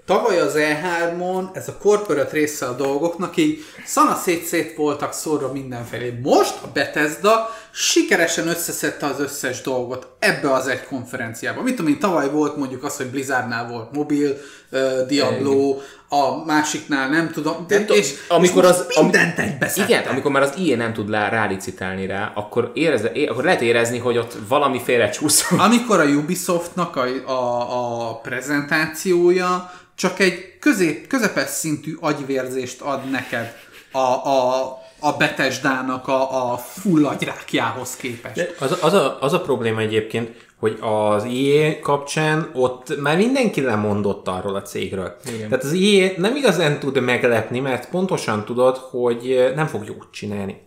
Tavaly 0.07 0.39
az 0.39 0.53
E3-on 0.57 1.55
ez 1.55 1.67
a 1.67 1.77
corporate 1.77 2.31
része 2.31 2.65
a 2.65 2.75
dolgoknak 2.75 3.37
így 3.37 3.59
szana 3.85 4.15
szét 4.15 4.75
voltak 4.75 5.13
szórva 5.13 5.51
mindenfelé. 5.51 6.19
Most 6.23 6.55
a 6.63 6.67
Bethesda 6.73 7.49
sikeresen 7.71 8.47
összeszedte 8.47 9.05
az 9.05 9.19
összes 9.19 9.61
dolgot 9.61 10.07
ebbe 10.19 10.53
az 10.53 10.67
egy 10.67 10.83
konferenciába. 10.83 11.61
Mit 11.61 11.75
tudom 11.75 11.91
én, 11.91 11.99
tavaly 11.99 12.29
volt 12.31 12.57
mondjuk 12.57 12.83
az, 12.83 12.97
hogy 12.97 13.09
Blizzardnál 13.09 13.67
volt 13.67 13.91
mobil, 13.91 14.37
uh, 14.71 15.05
Diablo, 15.07 15.77
a 16.09 16.43
másiknál 16.45 17.09
nem 17.09 17.31
tudom. 17.31 17.65
De, 17.67 17.75
Nem 17.75 17.85
tudom, 17.85 18.01
és, 18.01 18.13
amikor 18.27 18.63
és 18.63 18.69
az- 18.69 18.85
mindent 19.01 19.39
egybe 19.39 19.67
szedtek. 19.67 19.89
Igen, 19.89 20.03
amikor 20.11 20.31
már 20.31 20.41
az 20.41 20.53
IE 20.57 20.75
nem 20.75 20.93
tud 20.93 21.09
lá, 21.09 21.29
rálicitálni 21.29 22.05
rá, 22.05 22.31
akkor, 22.35 22.71
érez, 22.73 23.03
é, 23.13 23.25
akkor 23.25 23.43
lehet 23.43 23.61
érezni, 23.61 23.97
hogy 23.97 24.17
ott 24.17 24.37
valami 24.47 24.81
félre 24.83 25.09
csúszol. 25.09 25.59
Amikor 25.67 25.99
a 25.99 26.03
Ubisoftnak 26.05 26.95
a, 26.95 27.05
a, 27.31 28.09
a 28.09 28.15
prezentációja 28.15 29.71
csak 29.95 30.19
egy 30.19 30.57
közép, 30.59 31.07
közepes 31.07 31.49
szintű 31.49 31.95
agyvérzést 31.99 32.81
ad 32.81 33.09
neked 33.09 33.55
a, 33.91 33.97
a, 33.99 34.77
a 34.99 35.11
Betesdának 35.17 36.07
a, 36.07 36.51
a 36.51 36.57
full 36.57 37.05
agyrákjához 37.05 37.95
képest. 37.95 38.55
Az, 38.59 38.77
az, 38.81 38.93
a, 38.93 39.17
az 39.21 39.33
a 39.33 39.41
probléma 39.41 39.79
egyébként, 39.79 40.45
hogy 40.59 40.77
az 40.81 41.23
IE 41.23 41.79
kapcsán 41.79 42.49
ott 42.53 43.01
már 43.01 43.17
mindenki 43.17 43.61
lemondott 43.61 44.27
arról 44.27 44.55
a 44.55 44.61
cégről. 44.61 45.15
Igen. 45.35 45.49
Tehát 45.49 45.63
az 45.63 45.71
IE 45.71 46.11
nem 46.17 46.35
igazán 46.35 46.79
tud 46.79 47.01
meglepni, 47.01 47.59
mert 47.59 47.89
pontosan 47.89 48.45
tudod, 48.45 48.77
hogy 48.77 49.51
nem 49.55 49.67
fog 49.67 49.85
jót 49.85 50.07
csinálni. 50.11 50.65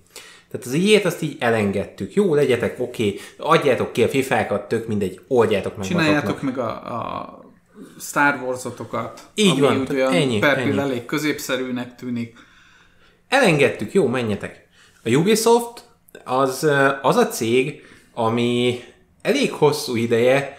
Tehát 0.51 0.67
az 0.67 0.73
IE-t 0.73 1.05
azt 1.05 1.23
így 1.23 1.37
elengedtük. 1.39 2.15
Jó, 2.15 2.35
legyetek, 2.35 2.81
oké, 2.81 3.19
adjátok 3.39 3.93
ki 3.93 4.03
a 4.03 4.09
fifákat, 4.09 4.69
tök 4.69 4.87
mindegy, 4.87 5.21
oldjátok 5.29 5.77
meg 5.77 5.87
Csináljátok 5.87 6.43
magatoknak. 6.43 6.81
meg 6.83 6.93
a, 6.93 6.95
a 6.95 7.39
Star 8.01 8.41
Wars-otokat, 8.45 9.21
Így 9.35 9.51
ami 9.51 9.61
van, 9.61 9.81
úgy 9.81 9.95
olyan 9.95 10.13
ennyi, 10.13 10.43
ennyi. 10.43 10.79
elég 10.79 11.05
középszerűnek 11.05 11.95
tűnik. 11.95 12.49
Elengedtük, 13.31 13.93
jó, 13.93 14.07
menjetek. 14.07 14.69
A 15.05 15.09
Ubisoft 15.09 15.85
az, 16.25 16.69
az 17.03 17.17
a 17.17 17.29
cég, 17.29 17.83
ami 18.15 18.83
elég 19.23 19.53
hosszú 19.53 19.97
ideje 19.97 20.59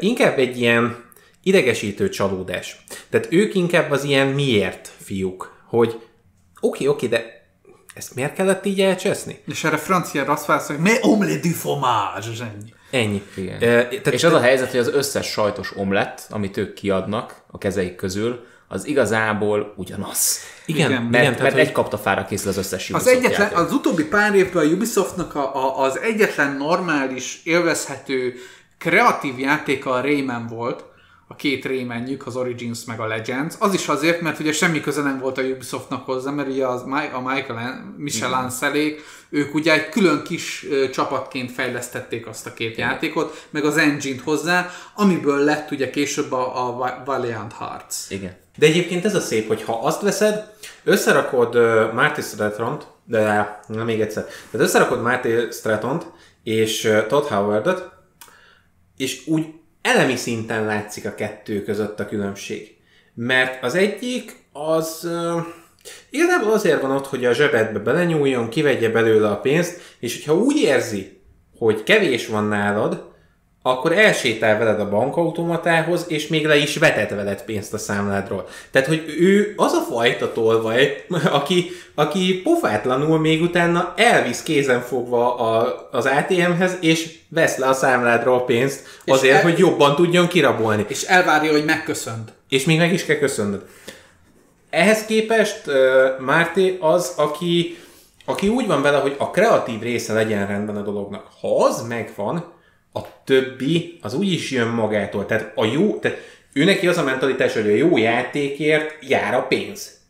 inkább 0.00 0.38
egy 0.38 0.60
ilyen 0.60 1.04
idegesítő 1.42 2.08
csalódás. 2.08 2.84
Tehát 3.10 3.26
ők 3.30 3.54
inkább 3.54 3.90
az 3.90 4.04
ilyen 4.04 4.26
miért 4.26 4.90
fiúk, 5.00 5.64
hogy 5.66 6.00
oké, 6.60 6.86
oké, 6.86 7.06
de 7.06 7.46
ezt 7.94 8.14
miért 8.14 8.34
kellett 8.34 8.64
így 8.66 8.80
elcseszni? 8.80 9.38
És 9.46 9.64
erre 9.64 9.76
franciára 9.76 10.32
azt 10.32 10.46
válasz, 10.46 10.66
hogy 10.66 10.78
mais 10.78 10.98
omelette 11.00 11.48
du 11.48 11.54
fromage, 11.54 12.30
és 12.32 12.40
ennyi. 12.40 12.72
Ennyi. 12.90 13.22
Igen. 13.36 13.54
Eh, 13.54 13.88
tehát, 13.88 14.06
És 14.06 14.24
az 14.24 14.32
a 14.32 14.40
helyzet, 14.40 14.70
hogy 14.70 14.80
az 14.80 14.88
összes 14.88 15.26
sajtos 15.26 15.76
omlett, 15.76 16.26
amit 16.30 16.56
ők 16.56 16.74
kiadnak 16.74 17.42
a 17.50 17.58
kezeik 17.58 17.94
közül, 17.94 18.44
az 18.72 18.86
igazából 18.86 19.72
ugyanaz. 19.76 20.38
igen, 20.66 20.90
igen, 20.90 20.90
igen, 20.90 21.02
Mert, 21.10 21.24
tehát, 21.24 21.40
mert 21.40 21.52
hogy- 21.52 21.60
egy 21.62 21.72
kaptafára 21.72 22.24
készül 22.24 22.48
az 22.50 22.56
összes 22.56 22.90
Az, 22.90 23.02
Ubisoft 23.02 23.16
egyetlen, 23.24 23.40
játék. 23.50 23.58
az 23.66 23.72
utóbbi 23.72 24.04
pár 24.04 24.34
évben 24.34 24.66
a 24.66 24.68
Ubisoftnak 24.68 25.34
a, 25.34 25.54
a, 25.54 25.80
az 25.80 25.98
egyetlen 25.98 26.56
normális, 26.56 27.40
élvezhető, 27.44 28.34
kreatív 28.78 29.38
játéka 29.38 29.90
a 29.90 30.00
Rayman 30.00 30.46
volt, 30.46 30.84
a 31.32 31.36
két 31.36 31.64
Raymanjük, 31.64 32.26
az 32.26 32.36
Origins 32.36 32.84
meg 32.84 33.00
a 33.00 33.06
Legends. 33.06 33.54
Az 33.58 33.74
is 33.74 33.88
azért, 33.88 34.20
mert 34.20 34.38
ugye 34.38 34.52
semmi 34.52 34.80
köze 34.80 35.02
nem 35.02 35.18
volt 35.18 35.38
a 35.38 35.42
Ubisoftnak 35.42 36.04
hozzá, 36.04 36.30
mert 36.30 36.48
ugye 36.48 36.66
az, 36.66 36.82
a 37.12 37.20
Michael, 37.20 37.94
Michel 37.96 38.32
Ancelék, 38.32 39.00
ők 39.30 39.54
ugye 39.54 39.72
egy 39.72 39.88
külön 39.88 40.22
kis 40.22 40.66
csapatként 40.92 41.52
fejlesztették 41.52 42.26
azt 42.26 42.46
a 42.46 42.52
két 42.52 42.76
játékot, 42.76 43.46
meg 43.50 43.64
az 43.64 43.76
engine-t 43.76 44.20
hozzá, 44.20 44.70
amiből 44.94 45.44
lett 45.44 45.70
ugye 45.70 45.90
később 45.90 46.32
a, 46.32 46.66
a 46.66 46.72
Va- 46.72 47.00
Valiant 47.04 47.52
Hearts. 47.52 47.94
Igen. 48.08 48.36
De 48.58 48.66
egyébként 48.66 49.04
ez 49.04 49.14
a 49.14 49.20
szép, 49.20 49.48
hogy 49.48 49.62
ha 49.62 49.80
azt 49.82 50.02
veszed, 50.02 50.54
összerakod 50.84 51.56
uh, 51.56 51.92
Marty 51.92 52.20
Stratton, 52.20 52.80
de 53.04 53.62
na, 53.66 53.84
még 53.84 54.00
egyszer, 54.00 54.24
tehát 54.50 54.66
összerakod 54.66 55.02
Marty 55.02 55.50
Strattont 55.50 56.06
és 56.42 56.84
uh, 56.84 57.06
Todd 57.06 57.24
Howardot, 57.24 57.90
és 58.96 59.26
úgy 59.26 59.46
elemi 59.82 60.16
szinten 60.16 60.64
látszik 60.64 61.06
a 61.06 61.14
kettő 61.14 61.62
között 61.62 62.00
a 62.00 62.06
különbség. 62.06 62.76
Mert 63.14 63.64
az 63.64 63.74
egyik 63.74 64.36
az 64.52 65.00
uh, 65.04 65.42
igazából 66.10 66.52
azért 66.52 66.80
van 66.80 66.90
ott, 66.90 67.06
hogy 67.06 67.24
a 67.24 67.32
zsebedbe 67.32 67.78
belenyúljon, 67.78 68.48
kivegye 68.48 68.88
belőle 68.88 69.28
a 69.28 69.40
pénzt, 69.40 69.96
és 69.98 70.14
hogyha 70.14 70.42
úgy 70.42 70.56
érzi, 70.56 71.20
hogy 71.58 71.82
kevés 71.82 72.26
van 72.26 72.44
nálad, 72.44 73.11
akkor 73.62 73.92
elsétál 73.92 74.58
veled 74.58 74.80
a 74.80 74.88
bankautomatához, 74.88 76.04
és 76.08 76.26
még 76.26 76.46
le 76.46 76.56
is 76.56 76.76
vetett 76.76 77.10
veled 77.10 77.42
pénzt 77.42 77.74
a 77.74 77.78
számládról. 77.78 78.48
Tehát, 78.70 78.88
hogy 78.88 79.04
ő 79.18 79.52
az 79.56 79.72
a 79.72 79.80
fajta 79.80 80.32
tolvaj, 80.32 81.04
aki, 81.38 81.70
aki 81.94 82.40
pofátlanul 82.42 83.18
még 83.18 83.42
utána 83.42 83.92
elvisz 83.96 84.42
kézenfogva 84.42 85.36
a, 85.36 85.88
az 85.90 86.06
ATM-hez, 86.06 86.76
és 86.80 87.14
vesz 87.28 87.56
le 87.56 87.66
a 87.66 87.72
számládról 87.72 88.44
pénzt 88.44 88.86
azért, 89.06 89.34
el- 89.34 89.42
hogy 89.42 89.58
jobban 89.58 89.94
tudjon 89.96 90.28
kirabolni. 90.28 90.84
És 90.88 91.02
elvárja, 91.02 91.50
hogy 91.50 91.64
megköszönt. 91.64 92.32
És 92.48 92.64
még 92.64 92.78
meg 92.78 92.92
is 92.92 93.04
kell 93.04 93.16
köszönnöd. 93.16 93.62
Ehhez 94.70 95.04
képest 95.04 95.66
uh, 95.66 95.74
Márté 96.20 96.76
az, 96.80 97.12
aki, 97.16 97.78
aki 98.24 98.48
úgy 98.48 98.66
van 98.66 98.82
vele, 98.82 98.98
hogy 98.98 99.14
a 99.18 99.30
kreatív 99.30 99.80
része 99.80 100.12
legyen 100.12 100.46
rendben 100.46 100.76
a 100.76 100.82
dolognak. 100.82 101.26
Ha 101.40 101.64
az 101.64 101.86
megvan, 101.88 102.52
a 102.92 103.24
többi 103.24 103.98
az 104.00 104.14
úgy 104.14 104.32
is 104.32 104.50
jön 104.50 104.68
magától. 104.68 105.26
Tehát 105.26 105.52
a 105.54 105.64
jó, 105.64 105.98
tehát 105.98 106.18
ő 106.52 106.64
neki 106.64 106.86
az 106.86 106.98
a 106.98 107.02
mentalitás, 107.02 107.52
hogy 107.52 107.66
a 107.70 107.74
jó 107.74 107.96
játékért 107.98 108.94
jár 109.08 109.34
a 109.34 109.42
pénz. 109.42 110.00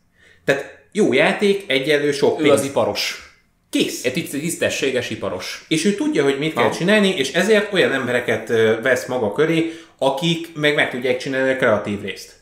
Tehát 0.45 0.81
jó 0.93 1.12
játék, 1.12 1.65
egyelő 1.67 2.12
sok 2.12 2.39
Ő 2.41 2.43
pénz. 2.43 2.55
az 2.61 2.65
iparos. 2.65 3.27
Kész. 3.71 4.05
Egy 4.05 4.29
tisztességes 4.31 5.11
iparos. 5.11 5.65
És 5.69 5.85
ő 5.85 5.95
tudja, 5.95 6.23
hogy 6.25 6.39
mit 6.39 6.55
kell 6.55 6.62
Ha. 6.65 6.71
csinálni, 6.75 7.09
és 7.17 7.33
ezért 7.33 7.73
olyan 7.73 7.93
embereket 7.93 8.49
vesz 8.83 9.07
maga 9.07 9.33
köré, 9.33 9.73
akik 9.99 10.49
meg 10.55 10.75
meg 10.75 10.91
tudják 10.91 11.17
csinálni 11.17 11.51
a 11.51 11.57
kreatív 11.57 12.01
részt. 12.03 12.33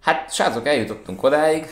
Hát, 0.00 0.34
srácok, 0.34 0.66
eljutottunk 0.66 1.22
odáig, 1.22 1.64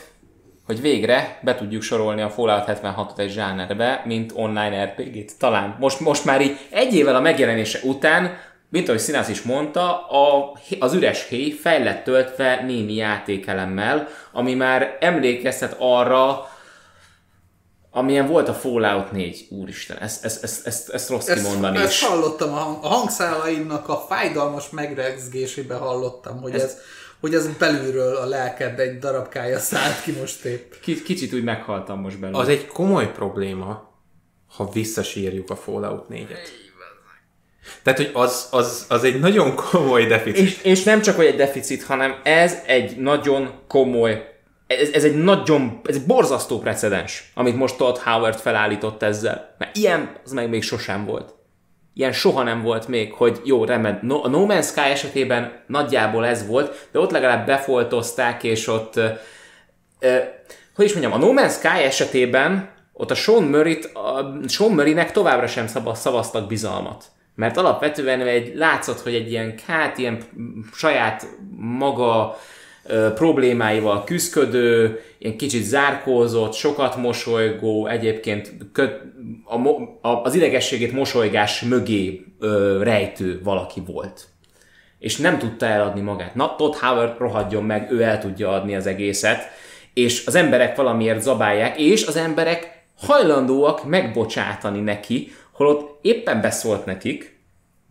hogy 0.71 0.81
végre 0.81 1.39
be 1.43 1.55
tudjuk 1.55 1.83
sorolni 1.83 2.23
a 2.23 2.31
Fallout 2.31 2.65
76-ot 2.67 3.19
egy 3.19 3.31
zsánerbe, 3.31 4.03
mint 4.05 4.33
online 4.35 4.85
RPG-t. 4.85 5.39
Talán 5.39 5.77
most, 5.81 6.01
most 6.01 6.25
már 6.25 6.41
így 6.41 6.59
egy 6.71 6.95
évvel 6.95 7.17
a 7.17 7.21
megjelenése 7.21 7.79
után, 7.83 8.39
mint 8.69 8.89
ahogy 8.89 9.01
Színász 9.01 9.29
is 9.29 9.43
mondta, 9.43 10.09
a, 10.09 10.53
az 10.79 10.95
üres 10.95 11.29
héj 11.29 11.51
fel 11.51 11.83
lett 11.83 12.05
töltve 12.05 12.63
némi 12.67 12.95
játékelemmel, 12.95 14.09
ami 14.33 14.55
már 14.55 14.97
emlékeztet 15.01 15.77
arra, 15.79 16.49
amilyen 17.91 18.27
volt 18.27 18.49
a 18.49 18.55
Fallout 18.55 19.13
4. 19.13 19.47
Úristen, 19.51 19.97
ezt, 19.97 20.25
ezt, 20.25 20.43
ezt, 20.43 20.67
ezt, 20.67 20.89
ezt 20.89 21.09
rossz 21.09 21.29
Ezt, 21.29 21.43
kimondani 21.43 21.77
ezt 21.77 21.93
is. 21.93 22.05
hallottam, 22.05 22.53
a, 22.53 22.57
hang, 22.57 22.85
a 22.85 22.89
hangszálaidnak 22.89 23.89
a 23.89 24.05
fájdalmas 24.09 24.71
megrezgésében 24.71 25.79
hallottam, 25.79 26.41
hogy 26.41 26.55
ez, 26.55 26.77
hogy 27.21 27.35
ez 27.35 27.57
belülről 27.57 28.17
a 28.17 28.27
lelked 28.27 28.79
egy 28.79 28.99
darabkája 28.99 29.59
szállt 29.59 30.03
ki 30.03 30.13
most 30.13 30.45
épp. 30.45 30.73
Ki- 30.81 31.03
Kicsit 31.03 31.33
úgy 31.33 31.45
meghaltam 31.45 32.01
most 32.01 32.19
belőle. 32.21 32.39
Az 32.39 32.49
egy 32.49 32.67
komoly 32.67 33.13
probléma, 33.13 33.91
ha 34.57 34.71
visszasírjuk 34.71 35.51
a 35.51 35.57
Fallout 35.57 36.07
4-et. 36.11 36.39
Tehát, 37.83 37.99
hogy 37.99 38.11
az, 38.13 38.49
az, 38.51 38.87
az 38.89 39.05
egy 39.05 39.21
nagyon 39.21 39.55
komoly 39.55 40.07
deficit. 40.07 40.47
És, 40.47 40.63
és 40.63 40.83
nem 40.83 41.01
csak, 41.03 41.17
hogy 41.17 41.27
egy 41.27 41.37
deficit, 41.37 41.83
hanem 41.83 42.21
ez 42.23 42.57
egy 42.67 42.97
nagyon 42.97 43.51
komoly, 43.69 44.29
ez, 44.67 44.89
ez 44.89 45.05
egy 45.05 45.17
nagyon, 45.17 45.81
ez 45.85 45.95
egy 45.95 46.07
borzasztó 46.07 46.59
precedens, 46.59 47.31
amit 47.35 47.57
most 47.57 47.77
Todd 47.77 47.99
Howard 48.05 48.39
felállított 48.39 49.03
ezzel. 49.03 49.55
Mert 49.59 49.77
ilyen, 49.77 50.17
az 50.25 50.33
meg 50.33 50.49
még 50.49 50.63
sosem 50.63 51.05
volt. 51.05 51.35
Ilyen 51.95 52.13
soha 52.13 52.43
nem 52.43 52.63
volt 52.63 52.89
még, 52.89 53.13
hogy 53.13 53.41
jó, 53.45 53.65
remed, 53.65 54.03
no, 54.03 54.25
a 54.25 54.29
No 54.29 54.47
Man's 54.49 54.67
Sky 54.67 54.81
esetében 54.81 55.63
nagyjából 55.67 56.27
ez 56.27 56.47
volt, 56.47 56.89
de 56.93 56.99
ott 56.99 57.11
legalább 57.11 57.47
befoltozták, 57.47 58.45
és 58.45 58.67
ott, 58.67 58.97
ö, 58.97 59.09
ö, 59.99 60.17
hogy 60.75 60.85
is 60.85 60.93
mondjam, 60.93 61.13
a 61.13 61.27
No 61.27 61.33
Man's 61.43 61.53
Sky 61.53 61.83
esetében 61.83 62.71
ott 62.93 63.11
a 63.11 63.15
Sean 63.15 63.43
Murray-t, 63.43 63.85
a 63.85 64.41
Sean 64.49 64.71
Murray-nek 64.71 65.13
továbbra 65.13 65.47
sem 65.47 65.67
szava- 65.67 65.97
szavaztak 65.97 66.47
bizalmat. 66.47 67.05
Mert 67.35 67.57
alapvetően 67.57 68.21
egy, 68.21 68.55
látszott, 68.55 69.01
hogy 69.01 69.15
egy 69.15 69.31
ilyen, 69.31 69.55
hát 69.67 69.99
ilyen 69.99 70.23
saját 70.75 71.27
maga 71.57 72.39
problémáival 73.15 74.05
küzdködő, 74.05 75.01
ilyen 75.19 75.37
kicsit 75.37 75.63
zárkózott, 75.63 76.53
sokat 76.53 76.97
mosolygó, 76.97 77.87
egyébként 77.87 78.53
köt, 78.73 79.03
a, 79.45 79.69
a, 80.09 80.23
az 80.23 80.35
idegességét 80.35 80.93
mosolygás 80.93 81.61
mögé 81.61 82.25
ö, 82.39 82.81
rejtő 82.83 83.41
valaki 83.45 83.83
volt. 83.87 84.29
És 84.99 85.17
nem 85.17 85.39
tudta 85.39 85.67
eladni 85.67 86.01
magát. 86.01 86.35
Na, 86.35 86.57
Todd 86.57 86.75
Howard 86.81 87.19
rohadjon 87.19 87.65
meg, 87.65 87.93
ő 87.93 88.03
el 88.03 88.19
tudja 88.19 88.51
adni 88.51 88.75
az 88.75 88.87
egészet, 88.87 89.43
és 89.95 90.27
az 90.27 90.35
emberek 90.35 90.77
valamiért 90.77 91.23
zabálják, 91.23 91.79
és 91.79 92.07
az 92.07 92.17
emberek 92.17 92.85
hajlandóak 92.99 93.85
megbocsátani 93.85 94.81
neki, 94.81 95.33
holott 95.53 95.99
éppen 96.03 96.41
beszólt 96.41 96.85
nekik, 96.85 97.40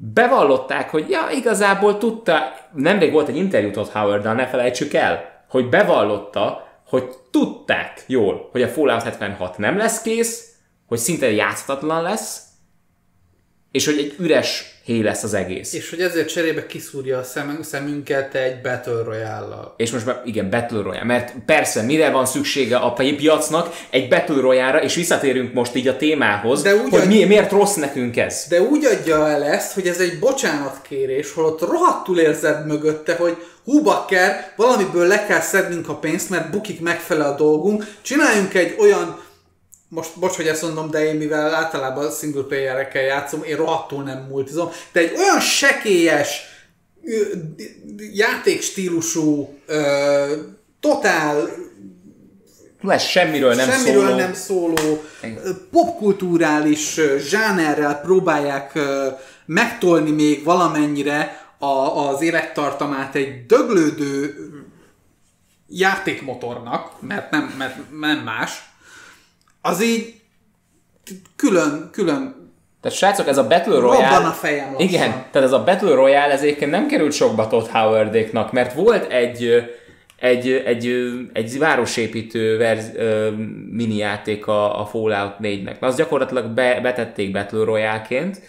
bevallották, 0.02 0.90
hogy 0.90 1.10
ja, 1.10 1.30
igazából 1.32 1.98
tudta, 1.98 2.54
nemrég 2.74 3.12
volt 3.12 3.28
egy 3.28 3.36
interjú 3.36 3.72
Todd 3.72 3.92
howard 3.94 4.24
ne 4.36 4.48
felejtsük 4.48 4.94
el, 4.94 5.44
hogy 5.50 5.70
bevallotta, 5.70 6.68
hogy 6.88 7.10
tudták 7.32 8.04
jól, 8.08 8.50
hogy 8.52 8.62
a 8.62 8.68
Fallout 8.68 9.04
76 9.04 9.58
nem 9.58 9.78
lesz 9.78 10.02
kész, 10.02 10.54
hogy 10.88 10.98
szinte 10.98 11.32
játszhatatlan 11.32 12.02
lesz, 12.02 12.44
és 13.72 13.86
hogy 13.86 13.98
egy 13.98 14.16
üres 14.20 14.79
hé 14.90 15.02
lesz 15.02 15.24
az 15.24 15.34
egész. 15.34 15.74
És, 15.74 15.90
hogy 15.90 16.02
ezért 16.02 16.28
cserébe 16.28 16.66
kiszúrja 16.66 17.18
a 17.18 17.24
szem, 17.24 17.60
szemünket 17.62 18.36
egy 18.36 18.62
Battle 18.62 19.04
Royale-lal. 19.04 19.74
és 19.78 19.92
most 19.92 20.06
már 20.06 20.22
igen, 20.26 20.50
Battle 20.50 20.82
Royale, 20.82 21.04
mert 21.04 21.34
persze 21.46 21.82
mire 21.82 22.10
van 22.10 22.26
szüksége 22.26 22.78
a 22.78 22.94
piacnak 22.94 23.76
egy 23.90 24.10
Battle 24.10 24.42
Royale-ra, 24.42 24.82
és 24.82 24.96
visszatérünk 24.96 25.54
most 25.54 25.76
így 25.76 25.88
a 25.88 25.98
témához, 25.98 26.62
De 26.62 26.76
úgy, 26.76 26.90
hogy 26.90 27.08
mi, 27.08 27.24
miért 27.24 27.52
rossz 27.52 27.76
nekünk 27.76 28.18
ez. 28.18 28.46
De 28.50 28.62
úgy 28.62 28.86
adja 28.86 29.30
el 29.30 29.44
ezt, 29.44 29.74
hogy 29.74 29.88
ez 29.88 30.00
egy 30.00 30.20
bocsánatkérés, 30.20 31.34
holott 31.34 31.62
rohadtul 31.62 32.20
érzed 32.20 32.66
mögötte, 32.66 33.16
hogy 33.16 33.38
hú 33.66 33.82
bakker, 33.82 34.54
valamiből 34.56 35.08
le 35.08 35.26
kell 35.26 35.40
szednünk 35.40 35.90
a 35.90 35.96
pénzt, 35.96 36.30
mert 36.30 36.50
bukik 36.50 36.82
megfele 36.82 37.26
a 37.26 37.36
dolgunk, 37.36 37.84
csináljunk 38.02 38.54
egy 38.54 38.76
olyan 38.80 39.28
most 39.90 40.20
bocs, 40.20 40.36
hogy 40.36 40.48
ezt 40.48 40.62
mondom, 40.62 40.90
de 40.90 41.06
én 41.06 41.16
mivel 41.16 41.54
általában 41.54 42.12
single 42.12 42.44
playerekkel 42.44 43.02
játszom, 43.02 43.44
én 43.44 43.56
rohadtul 43.56 44.04
nem 44.04 44.28
multizom, 44.30 44.70
de 44.92 45.00
egy 45.00 45.14
olyan 45.18 45.40
sekélyes 45.40 46.42
játékstílusú, 48.14 49.58
ö, 49.66 50.36
totál 50.80 51.50
Ez 52.88 53.04
semmiről 53.04 53.54
nem 53.54 53.70
semmiről 53.70 54.06
szóló. 54.06 54.16
nem 54.16 54.34
szóló 54.34 55.04
popkulturális 55.72 57.00
zsánerrel 57.18 58.02
próbálják 58.02 58.76
ö, 58.76 59.08
megtolni 59.46 60.12
még 60.12 60.44
valamennyire 60.44 61.48
a, 61.58 62.08
az 62.10 62.22
élettartamát 62.22 63.16
egy 63.16 63.46
döglődő 63.46 64.36
játékmotornak, 65.68 67.02
mert 67.02 67.32
nem, 67.32 67.54
mert 67.58 67.76
nem 68.00 68.18
más, 68.18 68.69
az 69.62 69.84
így 69.84 70.14
külön, 71.36 71.90
külön 71.92 72.52
Tehát 72.82 72.98
srácok, 72.98 73.28
ez 73.28 73.38
a 73.38 73.48
Battle 73.48 73.80
robban 73.80 73.98
Royale... 73.98 74.28
a 74.28 74.32
fejem 74.32 74.72
lassan. 74.72 74.88
Igen, 74.88 75.10
tehát 75.10 75.48
ez 75.48 75.52
a 75.52 75.64
Battle 75.64 75.94
Royale 75.94 76.32
ez 76.32 76.42
egyébként 76.42 76.72
nem 76.72 76.88
került 76.88 77.14
sokba 77.14 77.48
Todd 77.48 77.68
Howardéknak, 77.72 78.52
mert 78.52 78.74
volt 78.74 79.12
egy, 79.12 79.70
egy, 80.16 80.52
egy, 80.66 81.12
egy 81.34 81.58
városépítő 81.58 82.58
verz, 82.58 82.92
mini 83.72 83.96
játék 83.96 84.48
a, 84.48 84.82
a 84.82 84.86
Fallout 84.86 85.36
4-nek. 85.42 85.80
Na, 85.80 85.88
azt 85.88 85.98
gyakorlatilag 85.98 86.46
be, 86.46 86.80
betették 86.82 87.32
Battle 87.32 87.64
Royale-ként. 87.64 88.42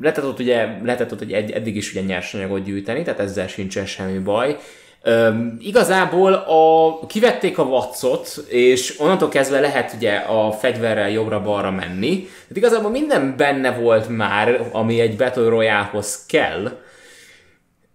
Lehetett 0.00 0.24
ott 0.24 0.38
ugye, 0.38 0.78
lehetett 0.82 1.12
ott 1.12 1.20
egy, 1.20 1.50
eddig 1.50 1.76
is 1.76 1.90
ugye 1.90 2.00
nyersanyagot 2.00 2.64
gyűjteni, 2.64 3.02
tehát 3.02 3.20
ezzel 3.20 3.46
sincsen 3.46 3.86
semmi 3.86 4.18
baj. 4.18 4.56
Üm, 5.06 5.56
igazából 5.60 6.32
a, 6.32 7.06
kivették 7.06 7.58
a 7.58 7.62
Wattszot, 7.62 8.44
és 8.48 9.00
onnantól 9.00 9.28
kezdve 9.28 9.60
lehet 9.60 9.92
ugye 9.96 10.14
a 10.14 10.52
fegyverrel 10.52 11.10
jobbra-balra 11.10 11.70
menni. 11.70 12.16
Tehát 12.16 12.56
igazából 12.56 12.90
minden 12.90 13.34
benne 13.36 13.70
volt 13.70 14.08
már, 14.08 14.68
ami 14.72 15.00
egy 15.00 15.16
Battle 15.16 15.48
Royale-hoz 15.48 16.26
kell. 16.26 16.70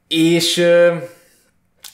És, 0.07 0.65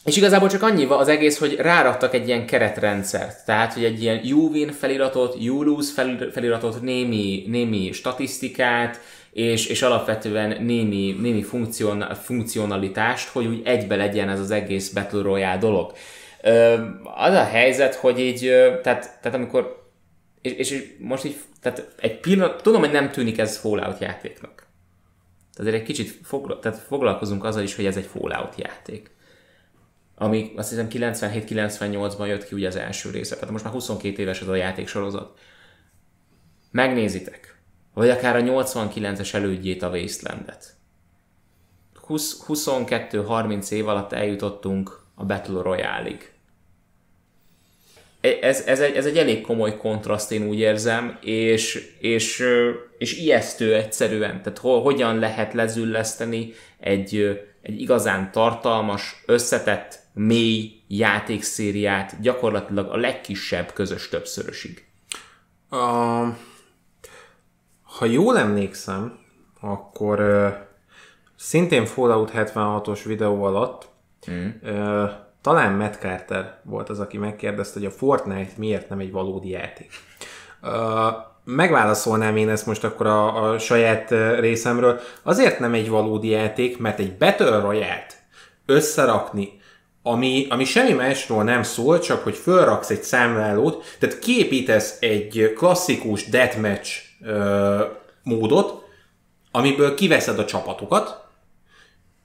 és 0.05 0.17
igazából 0.17 0.49
csak 0.49 0.63
annyi 0.63 0.85
az 0.85 1.07
egész, 1.07 1.37
hogy 1.37 1.55
ráraktak 1.55 2.13
egy 2.13 2.27
ilyen 2.27 2.45
keretrendszert. 2.45 3.45
Tehát, 3.45 3.73
hogy 3.73 3.83
egy 3.83 4.01
ilyen 4.01 4.19
you 4.23 4.49
win 4.51 4.71
feliratot, 4.71 5.35
you 5.39 5.63
lose 5.63 5.91
fel- 5.93 6.29
feliratot, 6.33 6.81
némi, 6.81 7.43
némi 7.47 7.91
statisztikát, 7.91 8.99
és, 9.35 9.65
és 9.65 9.81
alapvetően 9.81 10.63
némi, 10.63 11.15
némi 11.19 11.43
funkcion, 11.43 12.13
funkcionalitást, 12.13 13.27
hogy 13.27 13.45
úgy 13.45 13.61
egybe 13.65 13.95
legyen 13.95 14.29
ez 14.29 14.39
az 14.39 14.51
egész 14.51 14.89
Battle 14.89 15.21
Royale 15.21 15.57
dolog. 15.57 15.93
Az 17.03 17.33
a 17.33 17.43
helyzet, 17.43 17.95
hogy 17.95 18.19
így, 18.19 18.39
tehát, 18.83 19.19
tehát 19.21 19.33
amikor, 19.33 19.89
és, 20.41 20.51
és 20.51 20.95
most 20.99 21.25
így, 21.25 21.35
tehát 21.61 21.93
egy 21.99 22.19
pillanat, 22.19 22.61
tudom, 22.61 22.79
hogy 22.79 22.91
nem 22.91 23.11
tűnik 23.11 23.37
ez 23.37 23.57
Fallout 23.57 23.99
játéknak. 23.99 24.67
Tehát 25.53 25.73
egy 25.73 25.83
kicsit 25.83 26.19
fogla, 26.23 26.59
tehát 26.59 26.77
foglalkozunk 26.77 27.43
azzal 27.43 27.63
is, 27.63 27.75
hogy 27.75 27.85
ez 27.85 27.97
egy 27.97 28.05
Fallout 28.05 28.53
játék. 28.57 29.11
Ami 30.15 30.51
azt 30.55 30.69
hiszem 30.69 30.87
97-98-ban 30.89 32.27
jött 32.27 32.47
ki 32.47 32.55
ugye 32.55 32.67
az 32.67 32.75
első 32.75 33.09
része, 33.09 33.35
tehát 33.35 33.51
most 33.51 33.63
már 33.63 33.73
22 33.73 34.21
éves 34.21 34.41
ez 34.41 34.47
a 34.47 34.55
játéksorozat. 34.55 35.39
Megnézitek, 36.71 37.54
vagy 37.95 38.09
akár 38.09 38.35
a 38.35 38.39
89-es 38.39 39.33
elődjét 39.33 39.81
a 39.81 39.89
Wastelandet. 39.89 40.73
20 42.05 42.43
22-30 42.47 43.69
év 43.71 43.87
alatt 43.87 44.11
eljutottunk 44.11 44.99
a 45.15 45.25
Battle 45.25 45.61
Royale-ig. 45.61 46.31
E- 48.21 48.37
Ez, 48.41 48.61
ez, 48.61 48.79
egy, 48.79 48.95
ez 48.95 49.05
egy 49.05 49.17
elég 49.17 49.41
komoly 49.41 49.77
kontraszt, 49.77 50.31
én 50.31 50.47
úgy 50.47 50.59
érzem, 50.59 51.17
és, 51.21 51.95
és, 51.99 52.43
és 52.97 53.17
ijesztő 53.17 53.75
egyszerűen. 53.75 54.41
Tehát 54.41 54.57
ho, 54.57 54.79
hogyan 54.79 55.19
lehet 55.19 55.53
lezülleszteni 55.53 56.53
egy, 56.79 57.39
egy 57.61 57.81
igazán 57.81 58.31
tartalmas, 58.31 59.23
összetett, 59.25 59.99
mély 60.13 60.71
játékszériát 60.87 62.21
gyakorlatilag 62.21 62.89
a 62.89 62.97
legkisebb 62.97 63.73
közös 63.73 64.09
többszörösig. 64.09 64.85
A... 65.69 66.23
Ha 67.97 68.05
jól 68.05 68.37
emlékszem, 68.37 69.17
akkor 69.61 70.19
ö, 70.19 70.47
szintén 71.35 71.85
Fallout 71.85 72.31
76-os 72.35 72.99
videó 73.05 73.43
alatt 73.43 73.93
Mm. 74.31 74.47
ö, 74.63 75.05
talán 75.41 75.73
Matt 75.73 75.93
Carter 75.99 76.59
volt 76.63 76.89
az, 76.89 76.99
aki 76.99 77.17
megkérdezte, 77.17 77.79
hogy 77.79 77.87
a 77.87 77.91
Fortnite 77.91 78.51
miért 78.57 78.89
nem 78.89 78.99
egy 78.99 79.11
valódi 79.11 79.49
játék. 79.49 79.91
Ö, 80.61 81.07
megválaszolnám 81.43 82.37
én 82.37 82.49
ezt 82.49 82.65
most 82.65 82.83
akkor 82.83 83.07
a, 83.07 83.49
a 83.51 83.59
saját 83.59 84.09
részemről. 84.39 84.99
Azért 85.23 85.59
nem 85.59 85.73
egy 85.73 85.89
valódi 85.89 86.29
játék, 86.29 86.77
mert 86.77 86.99
egy 86.99 87.17
Battle 87.17 87.59
Royale-t 87.59 88.17
összerakni, 88.65 89.61
ami, 90.03 90.47
ami 90.49 90.63
semmi 90.63 90.91
másról 90.93 91.43
nem 91.43 91.63
szól, 91.63 91.99
csak 91.99 92.23
hogy 92.23 92.35
fölraksz 92.35 92.89
egy 92.89 93.03
számlálót, 93.03 93.83
tehát 93.99 94.19
kiépítesz 94.19 94.97
egy 94.99 95.53
klasszikus 95.55 96.29
deathmatch 96.29 97.04
ö, 97.25 97.83
módot, 98.23 98.83
amiből 99.51 99.95
kiveszed 99.95 100.39
a 100.39 100.45
csapatokat, 100.45 101.25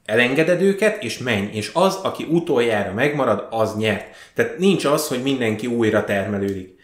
elengeded 0.05 0.63
őket, 0.63 1.03
és 1.03 1.19
menj. 1.19 1.49
És 1.53 1.71
az, 1.75 1.95
aki 1.95 2.27
utoljára 2.31 2.93
megmarad, 2.93 3.47
az 3.51 3.77
nyert. 3.77 4.17
Tehát 4.35 4.59
nincs 4.59 4.85
az, 4.85 5.09
hogy 5.09 5.23
mindenki 5.23 5.67
újra 5.67 6.05
termelődik. 6.05 6.79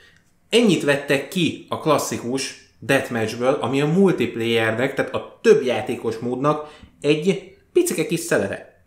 Ennyit 0.48 0.84
vettek 0.84 1.28
ki 1.28 1.66
a 1.68 1.80
klasszikus 1.80 2.70
deathmatchből, 2.78 3.58
ami 3.60 3.80
a 3.80 3.86
multiplayernek, 3.86 4.94
tehát 4.94 5.14
a 5.14 5.38
több 5.42 5.64
játékos 5.64 6.18
módnak 6.18 6.74
egy 7.00 7.54
picike 7.72 8.06
kis 8.06 8.20
szelere. 8.20 8.84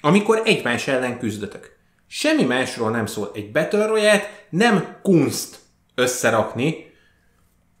Amikor 0.00 0.42
egymás 0.44 0.88
ellen 0.88 1.18
küzdötök. 1.18 1.76
Semmi 2.06 2.42
másról 2.42 2.90
nem 2.90 3.06
szól. 3.06 3.30
Egy 3.34 3.52
Battle 3.52 3.86
royale 3.86 4.30
nem 4.50 4.96
kunst 5.02 5.58
összerakni, 5.94 6.91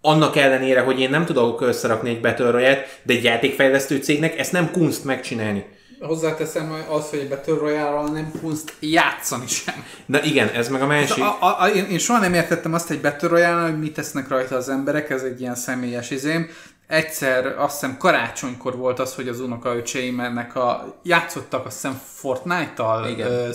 annak 0.02 0.36
ellenére, 0.36 0.80
hogy 0.80 1.00
én 1.00 1.10
nem 1.10 1.24
tudok 1.24 1.60
összerakni 1.60 2.10
egy 2.10 2.20
Battle 2.20 2.50
royale 2.50 2.86
de 3.02 3.12
egy 3.12 3.24
játékfejlesztő 3.24 3.96
cégnek 3.96 4.38
ezt 4.38 4.52
nem 4.52 4.70
kunst 4.70 5.04
megcsinálni. 5.04 5.64
Hozzáteszem 6.00 6.68
hogy 6.68 6.84
az, 6.88 7.10
hogy 7.10 7.18
egy 7.18 7.28
Battle 7.28 7.54
royale 7.54 8.10
nem 8.10 8.32
kunst 8.40 8.74
játszani 8.80 9.46
sem. 9.46 9.84
Na 10.06 10.24
igen, 10.24 10.48
ez 10.48 10.68
meg 10.68 10.82
a 10.82 10.86
másik. 10.86 11.22
A, 11.22 11.36
a, 11.40 11.62
a, 11.62 11.68
én, 11.68 11.84
én 11.84 11.98
soha 11.98 12.18
nem 12.18 12.34
értettem 12.34 12.74
azt 12.74 12.90
egy 12.90 13.00
Battle 13.00 13.28
royale 13.28 13.62
hogy 13.62 13.78
mit 13.78 13.94
tesznek 13.94 14.28
rajta 14.28 14.56
az 14.56 14.68
emberek, 14.68 15.10
ez 15.10 15.22
egy 15.22 15.40
ilyen 15.40 15.54
személyes 15.54 16.10
izém. 16.10 16.50
Egyszer, 16.86 17.46
azt 17.46 17.80
hiszem 17.80 17.96
karácsonykor 17.96 18.76
volt 18.76 18.98
az, 18.98 19.14
hogy 19.14 19.28
az 19.28 19.40
unokaöcseim 19.40 20.20
ennek 20.20 20.56
a, 20.56 20.98
játszottak 21.02 21.66
azt 21.66 21.74
hiszem 21.74 22.00
Fortnite-tal 22.14 23.08
Igen, 23.08 23.30
uh. 23.30 23.54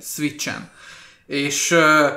Switch-en. 0.00 0.70
És 1.26 1.70
uh, 1.70 2.10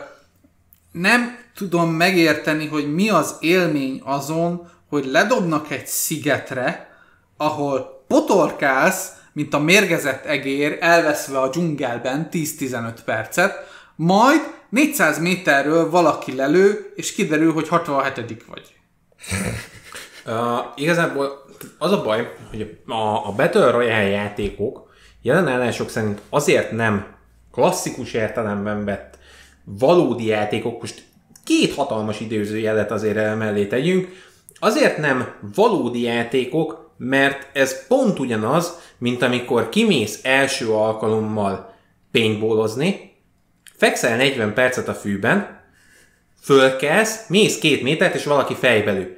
nem 0.94 1.38
tudom 1.56 1.90
megérteni, 1.90 2.68
hogy 2.68 2.94
mi 2.94 3.10
az 3.10 3.36
élmény 3.40 4.02
azon, 4.04 4.70
hogy 4.90 5.06
ledobnak 5.06 5.72
egy 5.72 5.88
szigetre, 5.88 6.90
ahol 7.38 8.04
potorkálsz, 8.08 9.12
mint 9.34 9.54
a 9.54 9.60
mérgezett 9.60 10.26
egér, 10.26 10.78
elveszve 10.80 11.40
a 11.40 11.50
dzsungelben 11.50 12.30
10-15 12.32 12.94
percet, 13.06 13.56
majd 13.96 14.42
400 14.70 15.20
méterről 15.20 15.90
valaki 15.90 16.36
lelő, 16.36 16.94
és 16.96 17.14
kiderül, 17.14 17.54
hogy 17.54 17.68
67 17.68 18.46
vagy. 18.48 18.76
Uh, 20.26 20.60
igazából 20.76 21.46
az 21.78 21.92
a 21.92 22.02
baj, 22.02 22.34
hogy 22.50 22.78
a, 22.88 23.28
a 23.28 23.34
Battle 23.36 23.72
Royale 23.72 24.08
játékok 24.08 24.90
jelen 25.22 25.48
állások 25.48 25.90
szerint 25.90 26.22
azért 26.30 26.72
nem 26.72 27.06
klasszikus 27.52 28.14
értelemben 28.14 28.86
vett 28.86 29.13
valódi 29.64 30.26
játékok, 30.26 30.82
most 30.82 31.04
két 31.44 31.74
hatalmas 31.74 32.20
időzőjelet 32.20 32.92
azért 32.92 33.38
mellé 33.38 33.66
tegyünk, 33.66 34.08
azért 34.60 34.98
nem 34.98 35.36
valódi 35.56 36.02
játékok, 36.02 36.94
mert 36.98 37.58
ez 37.58 37.88
pont 37.88 38.20
ugyanaz, 38.20 38.80
mint 38.98 39.22
amikor 39.22 39.70
kimész 39.70 40.20
első 40.24 40.70
alkalommal 40.70 41.74
paintballozni, 42.12 43.12
fekszel 43.76 44.18
40 44.18 44.54
percet 44.54 44.88
a 44.88 44.94
fűben, 44.94 45.62
fölkelsz, 46.42 47.28
mész 47.28 47.60
két 47.60 47.84
métert, 47.84 48.16
és 48.16 48.24
valaki 48.24 48.54
fejbelő. 48.54 49.18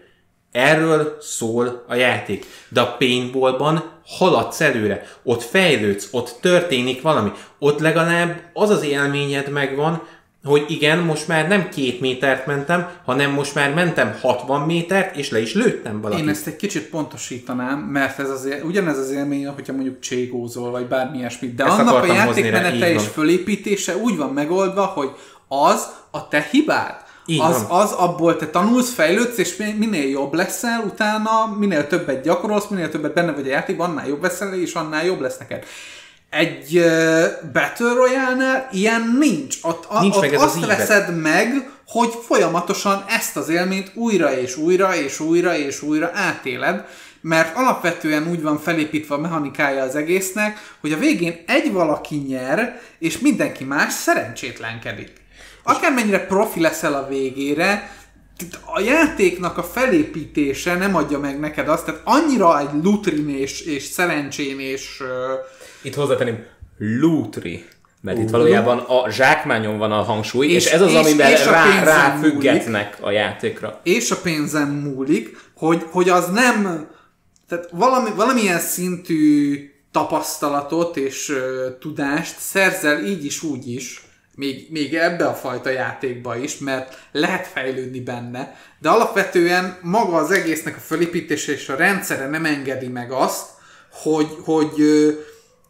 Erről 0.52 1.18
szól 1.20 1.86
a 1.88 1.96
játék. 1.96 2.46
De 2.70 2.82
a 2.82 2.96
paintballban 2.98 3.92
haladsz 4.06 4.62
előre, 4.62 5.04
ott 5.24 5.42
fejlődsz, 5.42 6.08
ott 6.12 6.38
történik 6.42 7.02
valami, 7.02 7.32
ott 7.60 7.80
legalább 7.80 8.42
az 8.54 8.70
az 8.70 8.84
élményed 8.84 9.50
megvan, 9.50 10.08
hogy 10.46 10.66
igen, 10.68 11.00
most 11.00 11.28
már 11.28 11.48
nem 11.48 11.70
két 11.70 12.00
métert 12.00 12.46
mentem, 12.46 12.90
hanem 13.06 13.32
most 13.32 13.56
már 13.56 13.74
mentem 13.74 14.18
60 14.22 14.62
métert, 14.62 15.16
és 15.16 15.30
le 15.30 15.40
is 15.42 15.54
lőttem 15.54 16.02
valakit. 16.02 16.24
Én 16.24 16.30
ezt 16.30 16.48
egy 16.48 16.56
kicsit 16.56 16.90
pontosítanám, 16.90 17.80
mert 17.80 18.20
ez 18.20 18.30
azért, 18.30 18.64
ugyanez 18.64 18.98
az 18.98 19.12
élmény, 19.12 19.48
hogyha 19.48 19.74
mondjuk 19.74 20.00
cségózol, 20.00 20.72
vagy 20.72 20.88
bármi 20.88 21.18
ilyesmit, 21.18 21.56
de 21.56 21.66
Ezt 21.66 21.80
annak 21.80 22.04
a 22.04 22.14
játékmenete 22.14 22.92
és 22.94 23.04
fölépítése 23.08 23.98
úgy 23.98 24.18
van 24.18 24.30
megoldva, 24.30 24.86
hogy 24.86 25.10
az 25.48 25.88
a 26.12 26.28
te 26.28 26.48
hibád. 26.52 26.96
Így 27.26 27.42
az, 27.42 27.68
van. 27.68 27.80
az 27.80 27.92
abból 27.92 28.36
te 28.36 28.48
tanulsz, 28.48 28.94
fejlődsz, 28.94 29.38
és 29.38 29.56
mi- 29.56 29.76
minél 29.78 30.10
jobb 30.10 30.34
leszel 30.34 30.84
utána, 30.86 31.56
minél 31.60 31.88
többet 31.88 32.24
gyakorolsz, 32.24 32.68
minél 32.68 32.90
többet 32.90 33.14
benne 33.14 33.32
vagy 33.32 33.48
a 33.48 33.52
játékban, 33.52 33.90
annál 33.90 34.08
jobb 34.08 34.22
leszel, 34.22 34.54
és 34.54 34.74
annál 34.74 35.06
jobb 35.06 35.20
lesz 35.20 35.38
neked. 35.38 35.66
Egy 36.30 36.78
uh, 36.78 37.52
Battle 37.54 37.94
Royale-nál 37.94 38.68
ilyen 38.72 39.16
nincs. 39.20 39.58
Ott, 39.62 39.86
a, 39.88 40.02
Nincs 40.02 40.16
ott 40.16 40.22
meg 40.22 40.34
ez 40.34 40.42
azt 40.42 40.56
az 40.56 40.66
veszed 40.66 41.18
meg, 41.22 41.70
hogy 41.88 42.14
folyamatosan 42.28 43.06
ezt 43.08 43.38
az 43.38 43.50
élményt 43.50 43.92
újra 43.96 44.38
és 44.38 44.58
újra 44.58 44.96
és 44.96 45.20
újra 45.20 45.58
és 45.58 45.82
újra 45.82 46.12
átéled, 46.14 46.86
mert 47.22 47.56
alapvetően 47.56 48.28
úgy 48.30 48.42
van 48.42 48.60
felépítve 48.60 49.16
a 49.16 49.20
mechanikája 49.20 49.84
az 49.84 49.96
egésznek, 49.96 50.76
hogy 50.82 50.92
a 50.92 50.98
végén 50.98 51.44
egy 51.48 51.72
valaki 51.72 52.16
nyer, 52.16 52.82
és 53.00 53.20
mindenki 53.20 53.64
más 53.64 53.94
szerencsétlenkedik. 53.94 55.12
Akármennyire 55.64 56.26
profi 56.26 56.60
leszel 56.60 56.94
a 56.94 57.08
végére, 57.08 57.92
a 58.66 58.80
játéknak 58.80 59.58
a 59.58 59.64
felépítése 59.64 60.76
nem 60.76 60.96
adja 60.96 61.20
meg 61.20 61.40
neked 61.40 61.68
azt, 61.68 61.86
tehát 61.86 62.02
annyira 62.04 62.60
egy 62.60 62.84
lutrin 62.84 63.30
és, 63.30 63.62
és 63.62 63.84
szerencsén 63.84 64.60
és 64.60 64.98
ö, 65.02 65.34
Itt 65.82 65.96
hozzátenném, 65.96 66.44
lootri. 66.78 67.66
Mert 68.02 68.18
itt 68.18 68.30
valójában 68.30 68.78
a 68.80 69.10
zsákmányon 69.12 69.78
van 69.78 69.92
a 69.92 70.02
hangsúly, 70.02 70.48
és, 70.48 70.66
És- 70.66 70.72
ez 70.72 70.82
az, 70.82 70.92
és- 70.92 70.96
amiben 70.98 71.32
és 71.32 71.46
a 71.46 71.52
rá, 71.52 71.64
pénzen 71.64 71.84
ráfüggetnek 71.86 72.98
a 73.02 73.12
játékra. 73.12 73.80
és 73.84 74.12
a 74.12 74.18
pénzem 74.22 74.70
múlik, 74.70 75.38
hogy, 75.56 75.86
hogy 75.92 76.10
az 76.10 76.30
nem, 76.30 76.88
tehát 77.48 77.70
valami, 77.72 78.10
valamilyen 78.16 78.60
szintű 78.60 79.60
tapasztalatot 79.92 80.98
és 80.98 81.30
ö, 81.30 81.68
tudást 81.80 82.36
szerzel 82.40 83.06
így 83.06 83.26
is, 83.26 83.44
úgy 83.44 83.68
is, 83.72 84.05
még, 84.36 84.68
még 84.70 84.96
ebbe 84.96 85.28
a 85.28 85.34
fajta 85.34 85.70
játékba 85.70 86.38
is, 86.38 86.58
mert 86.58 87.08
lehet 87.12 87.48
fejlődni 87.48 88.00
benne, 88.00 88.56
de 88.80 88.90
alapvetően 88.90 89.78
maga 89.82 90.16
az 90.16 90.32
egésznek 90.32 90.76
a 90.76 90.80
felépítése 90.80 91.52
és 91.52 91.70
a 91.70 91.76
rendszere 91.76 92.28
nem 92.28 92.46
engedi 92.46 92.88
meg 92.88 93.12
azt, 93.12 93.50
hogy, 93.92 94.28
hogy 94.44 94.74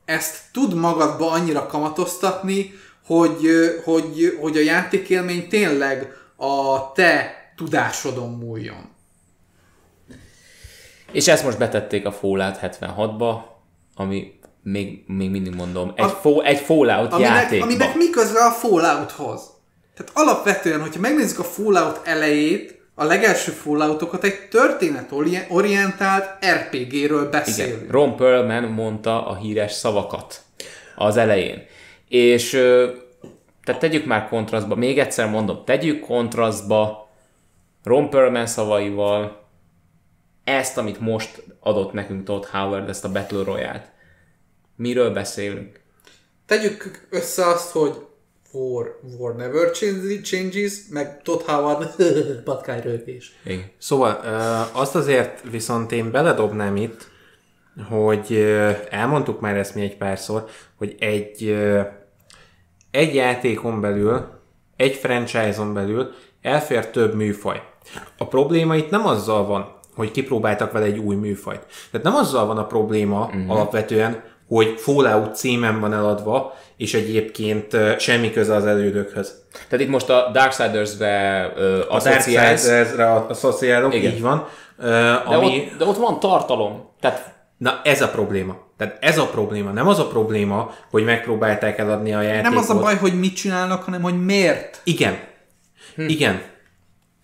ezt 0.06 0.38
tud 0.52 0.74
magadba 0.74 1.32
annyira 1.32 1.66
kamatoztatni, 1.66 2.74
hogy, 3.06 3.50
hogy, 3.84 4.38
hogy 4.42 4.58
a 4.58 4.62
játékélmény 4.62 5.48
tényleg 5.48 6.14
a 6.36 6.92
te 6.92 7.36
tudásodon 7.56 8.30
múljon. 8.30 8.94
És 11.12 11.28
ezt 11.28 11.44
most 11.44 11.58
betették 11.58 12.06
a 12.06 12.12
Fallout 12.12 12.60
76-ba, 12.62 13.38
ami 13.96 14.40
még, 14.72 15.04
még 15.08 15.30
mindig 15.30 15.56
mondom, 15.56 15.92
egy, 15.96 16.04
A- 16.04 16.08
fo- 16.08 16.46
egy 16.46 16.60
Fallout 16.60 17.14
Aminek, 17.14 17.32
játékba. 17.32 17.66
aminek 17.66 17.96
mi 17.96 18.10
köze 18.10 18.46
a 18.46 18.52
Fallouthoz? 18.52 19.42
Tehát 19.96 20.12
alapvetően, 20.14 20.82
hogyha 20.82 21.00
megnézzük 21.00 21.40
a 21.40 21.44
Fallout 21.44 22.02
elejét, 22.04 22.82
a 22.96 23.04
legelső 23.04 23.52
Falloutokat 23.52 24.24
egy 24.24 24.48
történetorientált 24.50 26.46
RPG-ről 26.46 27.30
beszélünk. 27.30 27.78
Igen, 27.82 27.92
Ron 27.92 28.16
Perlman 28.16 28.64
mondta 28.64 29.28
a 29.28 29.36
híres 29.36 29.72
szavakat 29.72 30.42
az 30.96 31.18
elején. 31.18 31.64
És 32.08 32.50
tehát 33.64 33.82
tegyük 33.82 34.06
már 34.06 34.28
kontrasztba, 34.28 34.76
még 34.76 35.00
egyszer 35.00 35.30
mondom, 35.30 35.62
tegyük 35.66 36.00
kontrasztba 36.00 37.10
Ron 37.84 38.10
Perlman 38.10 38.46
szavaival 38.48 39.44
ezt, 40.44 40.78
amit 40.78 41.00
most 41.00 41.44
adott 41.60 41.94
nekünk 41.94 42.24
Todd 42.24 42.44
Howard, 42.52 42.90
ezt 42.90 43.06
a 43.06 43.12
Battle 43.12 43.44
Royale-t. 43.44 43.94
Miről 44.76 45.14
beszélünk? 45.14 45.80
Tegyük 46.46 47.08
össze 47.10 47.46
azt, 47.46 47.72
hogy 47.72 48.06
War, 48.52 49.00
war 49.18 49.36
never 49.36 49.72
change- 49.72 50.22
changes, 50.24 50.74
meg 50.90 51.22
Todd 51.22 51.42
Howard 51.46 51.96
patkányrögés. 52.44 53.36
Igen. 53.46 53.72
Szóval 53.78 54.20
azt 54.72 54.96
azért 54.96 55.42
viszont 55.52 55.92
én 55.92 56.12
beledobnám 56.12 56.76
itt, 56.76 57.08
hogy 57.90 58.36
elmondtuk 58.90 59.40
már 59.40 59.58
ezt 59.58 59.76
mi 59.76 59.82
egy 59.82 59.98
párszor, 59.98 60.46
hogy 60.76 60.96
egy, 61.00 61.58
egy 62.92 63.16
játékon 63.16 63.82
belül, 63.82 64.28
egy 64.76 64.94
franchise-on 64.96 65.74
belül 65.74 66.12
elfér 66.42 66.90
több 66.90 67.16
műfaj. 67.16 67.62
A 68.18 68.28
probléma 68.28 68.76
itt 68.76 68.90
nem 68.90 69.08
azzal 69.08 69.46
van, 69.46 69.74
hogy 69.96 70.12
kipróbáltak 70.12 70.72
vele 70.72 70.86
egy 70.86 70.98
új 70.98 71.16
műfajt. 71.16 71.66
Tehát 71.92 72.06
nem 72.06 72.16
azzal 72.16 72.46
van 72.46 72.58
a 72.58 72.66
probléma 72.66 73.26
uh-huh. 73.26 73.52
alapvetően, 73.52 74.24
hogy 74.48 74.74
Fallout 74.78 75.36
címen 75.36 75.80
van 75.80 75.94
eladva, 75.94 76.56
és 76.78 76.94
egyébként 76.94 77.74
ö, 77.74 77.94
semmi 78.00 78.32
köze 78.32 78.56
az 78.56 78.66
elődökhöz. 78.66 79.44
Tehát 79.70 79.86
itt 79.86 79.92
most 79.92 80.10
a 80.10 80.30
Darksiders-be 80.34 81.46
uh, 81.56 81.96
A 81.96 82.00
Darksiders-re 82.00 83.14
asszociálok, 83.14 83.94
Igen. 83.94 84.12
így 84.12 84.22
van. 84.22 84.48
Ö, 84.78 84.90
de, 84.90 85.36
ami, 85.36 85.46
ott, 85.46 85.78
de 85.78 85.86
ott 85.86 85.98
van 85.98 86.20
tartalom. 86.20 86.90
Tehát 87.00 87.34
Na 87.58 87.82
ez 87.84 88.02
a 88.02 88.10
probléma. 88.10 88.58
Tehát 88.78 88.98
ez 89.02 89.18
a 89.18 89.26
probléma. 89.26 89.72
Nem 89.72 89.88
az 89.88 90.00
a 90.00 90.08
probléma, 90.08 90.74
hogy 90.90 91.04
megpróbálták 91.04 91.78
eladni 91.78 92.14
a 92.14 92.22
játékot. 92.22 92.44
Nem 92.44 92.58
az 92.58 92.70
a 92.70 92.80
baj, 92.80 92.96
hogy 92.96 93.20
mit 93.20 93.36
csinálnak, 93.36 93.84
hanem 93.84 94.02
hogy 94.02 94.26
miért. 94.26 94.82
Igen. 94.84 95.20
Hm. 95.96 96.08
Igen. 96.08 96.42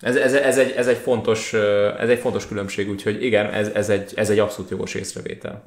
ez, 0.00 0.16
ez, 0.16 0.32
ez, 0.32 0.58
egy, 0.58 0.70
ez, 0.70 0.86
egy 0.86 0.96
fontos, 0.96 1.52
ö, 1.52 1.90
ez 1.98 2.08
egy 2.08 2.18
fontos 2.18 2.46
különbség, 2.46 2.90
úgyhogy 2.90 3.24
igen, 3.24 3.50
ez, 3.50 3.68
ez, 3.68 3.88
egy, 3.88 4.12
ez 4.16 4.30
egy 4.30 4.38
abszolút 4.38 4.70
jogos 4.70 4.94
észrevétel. 4.94 5.62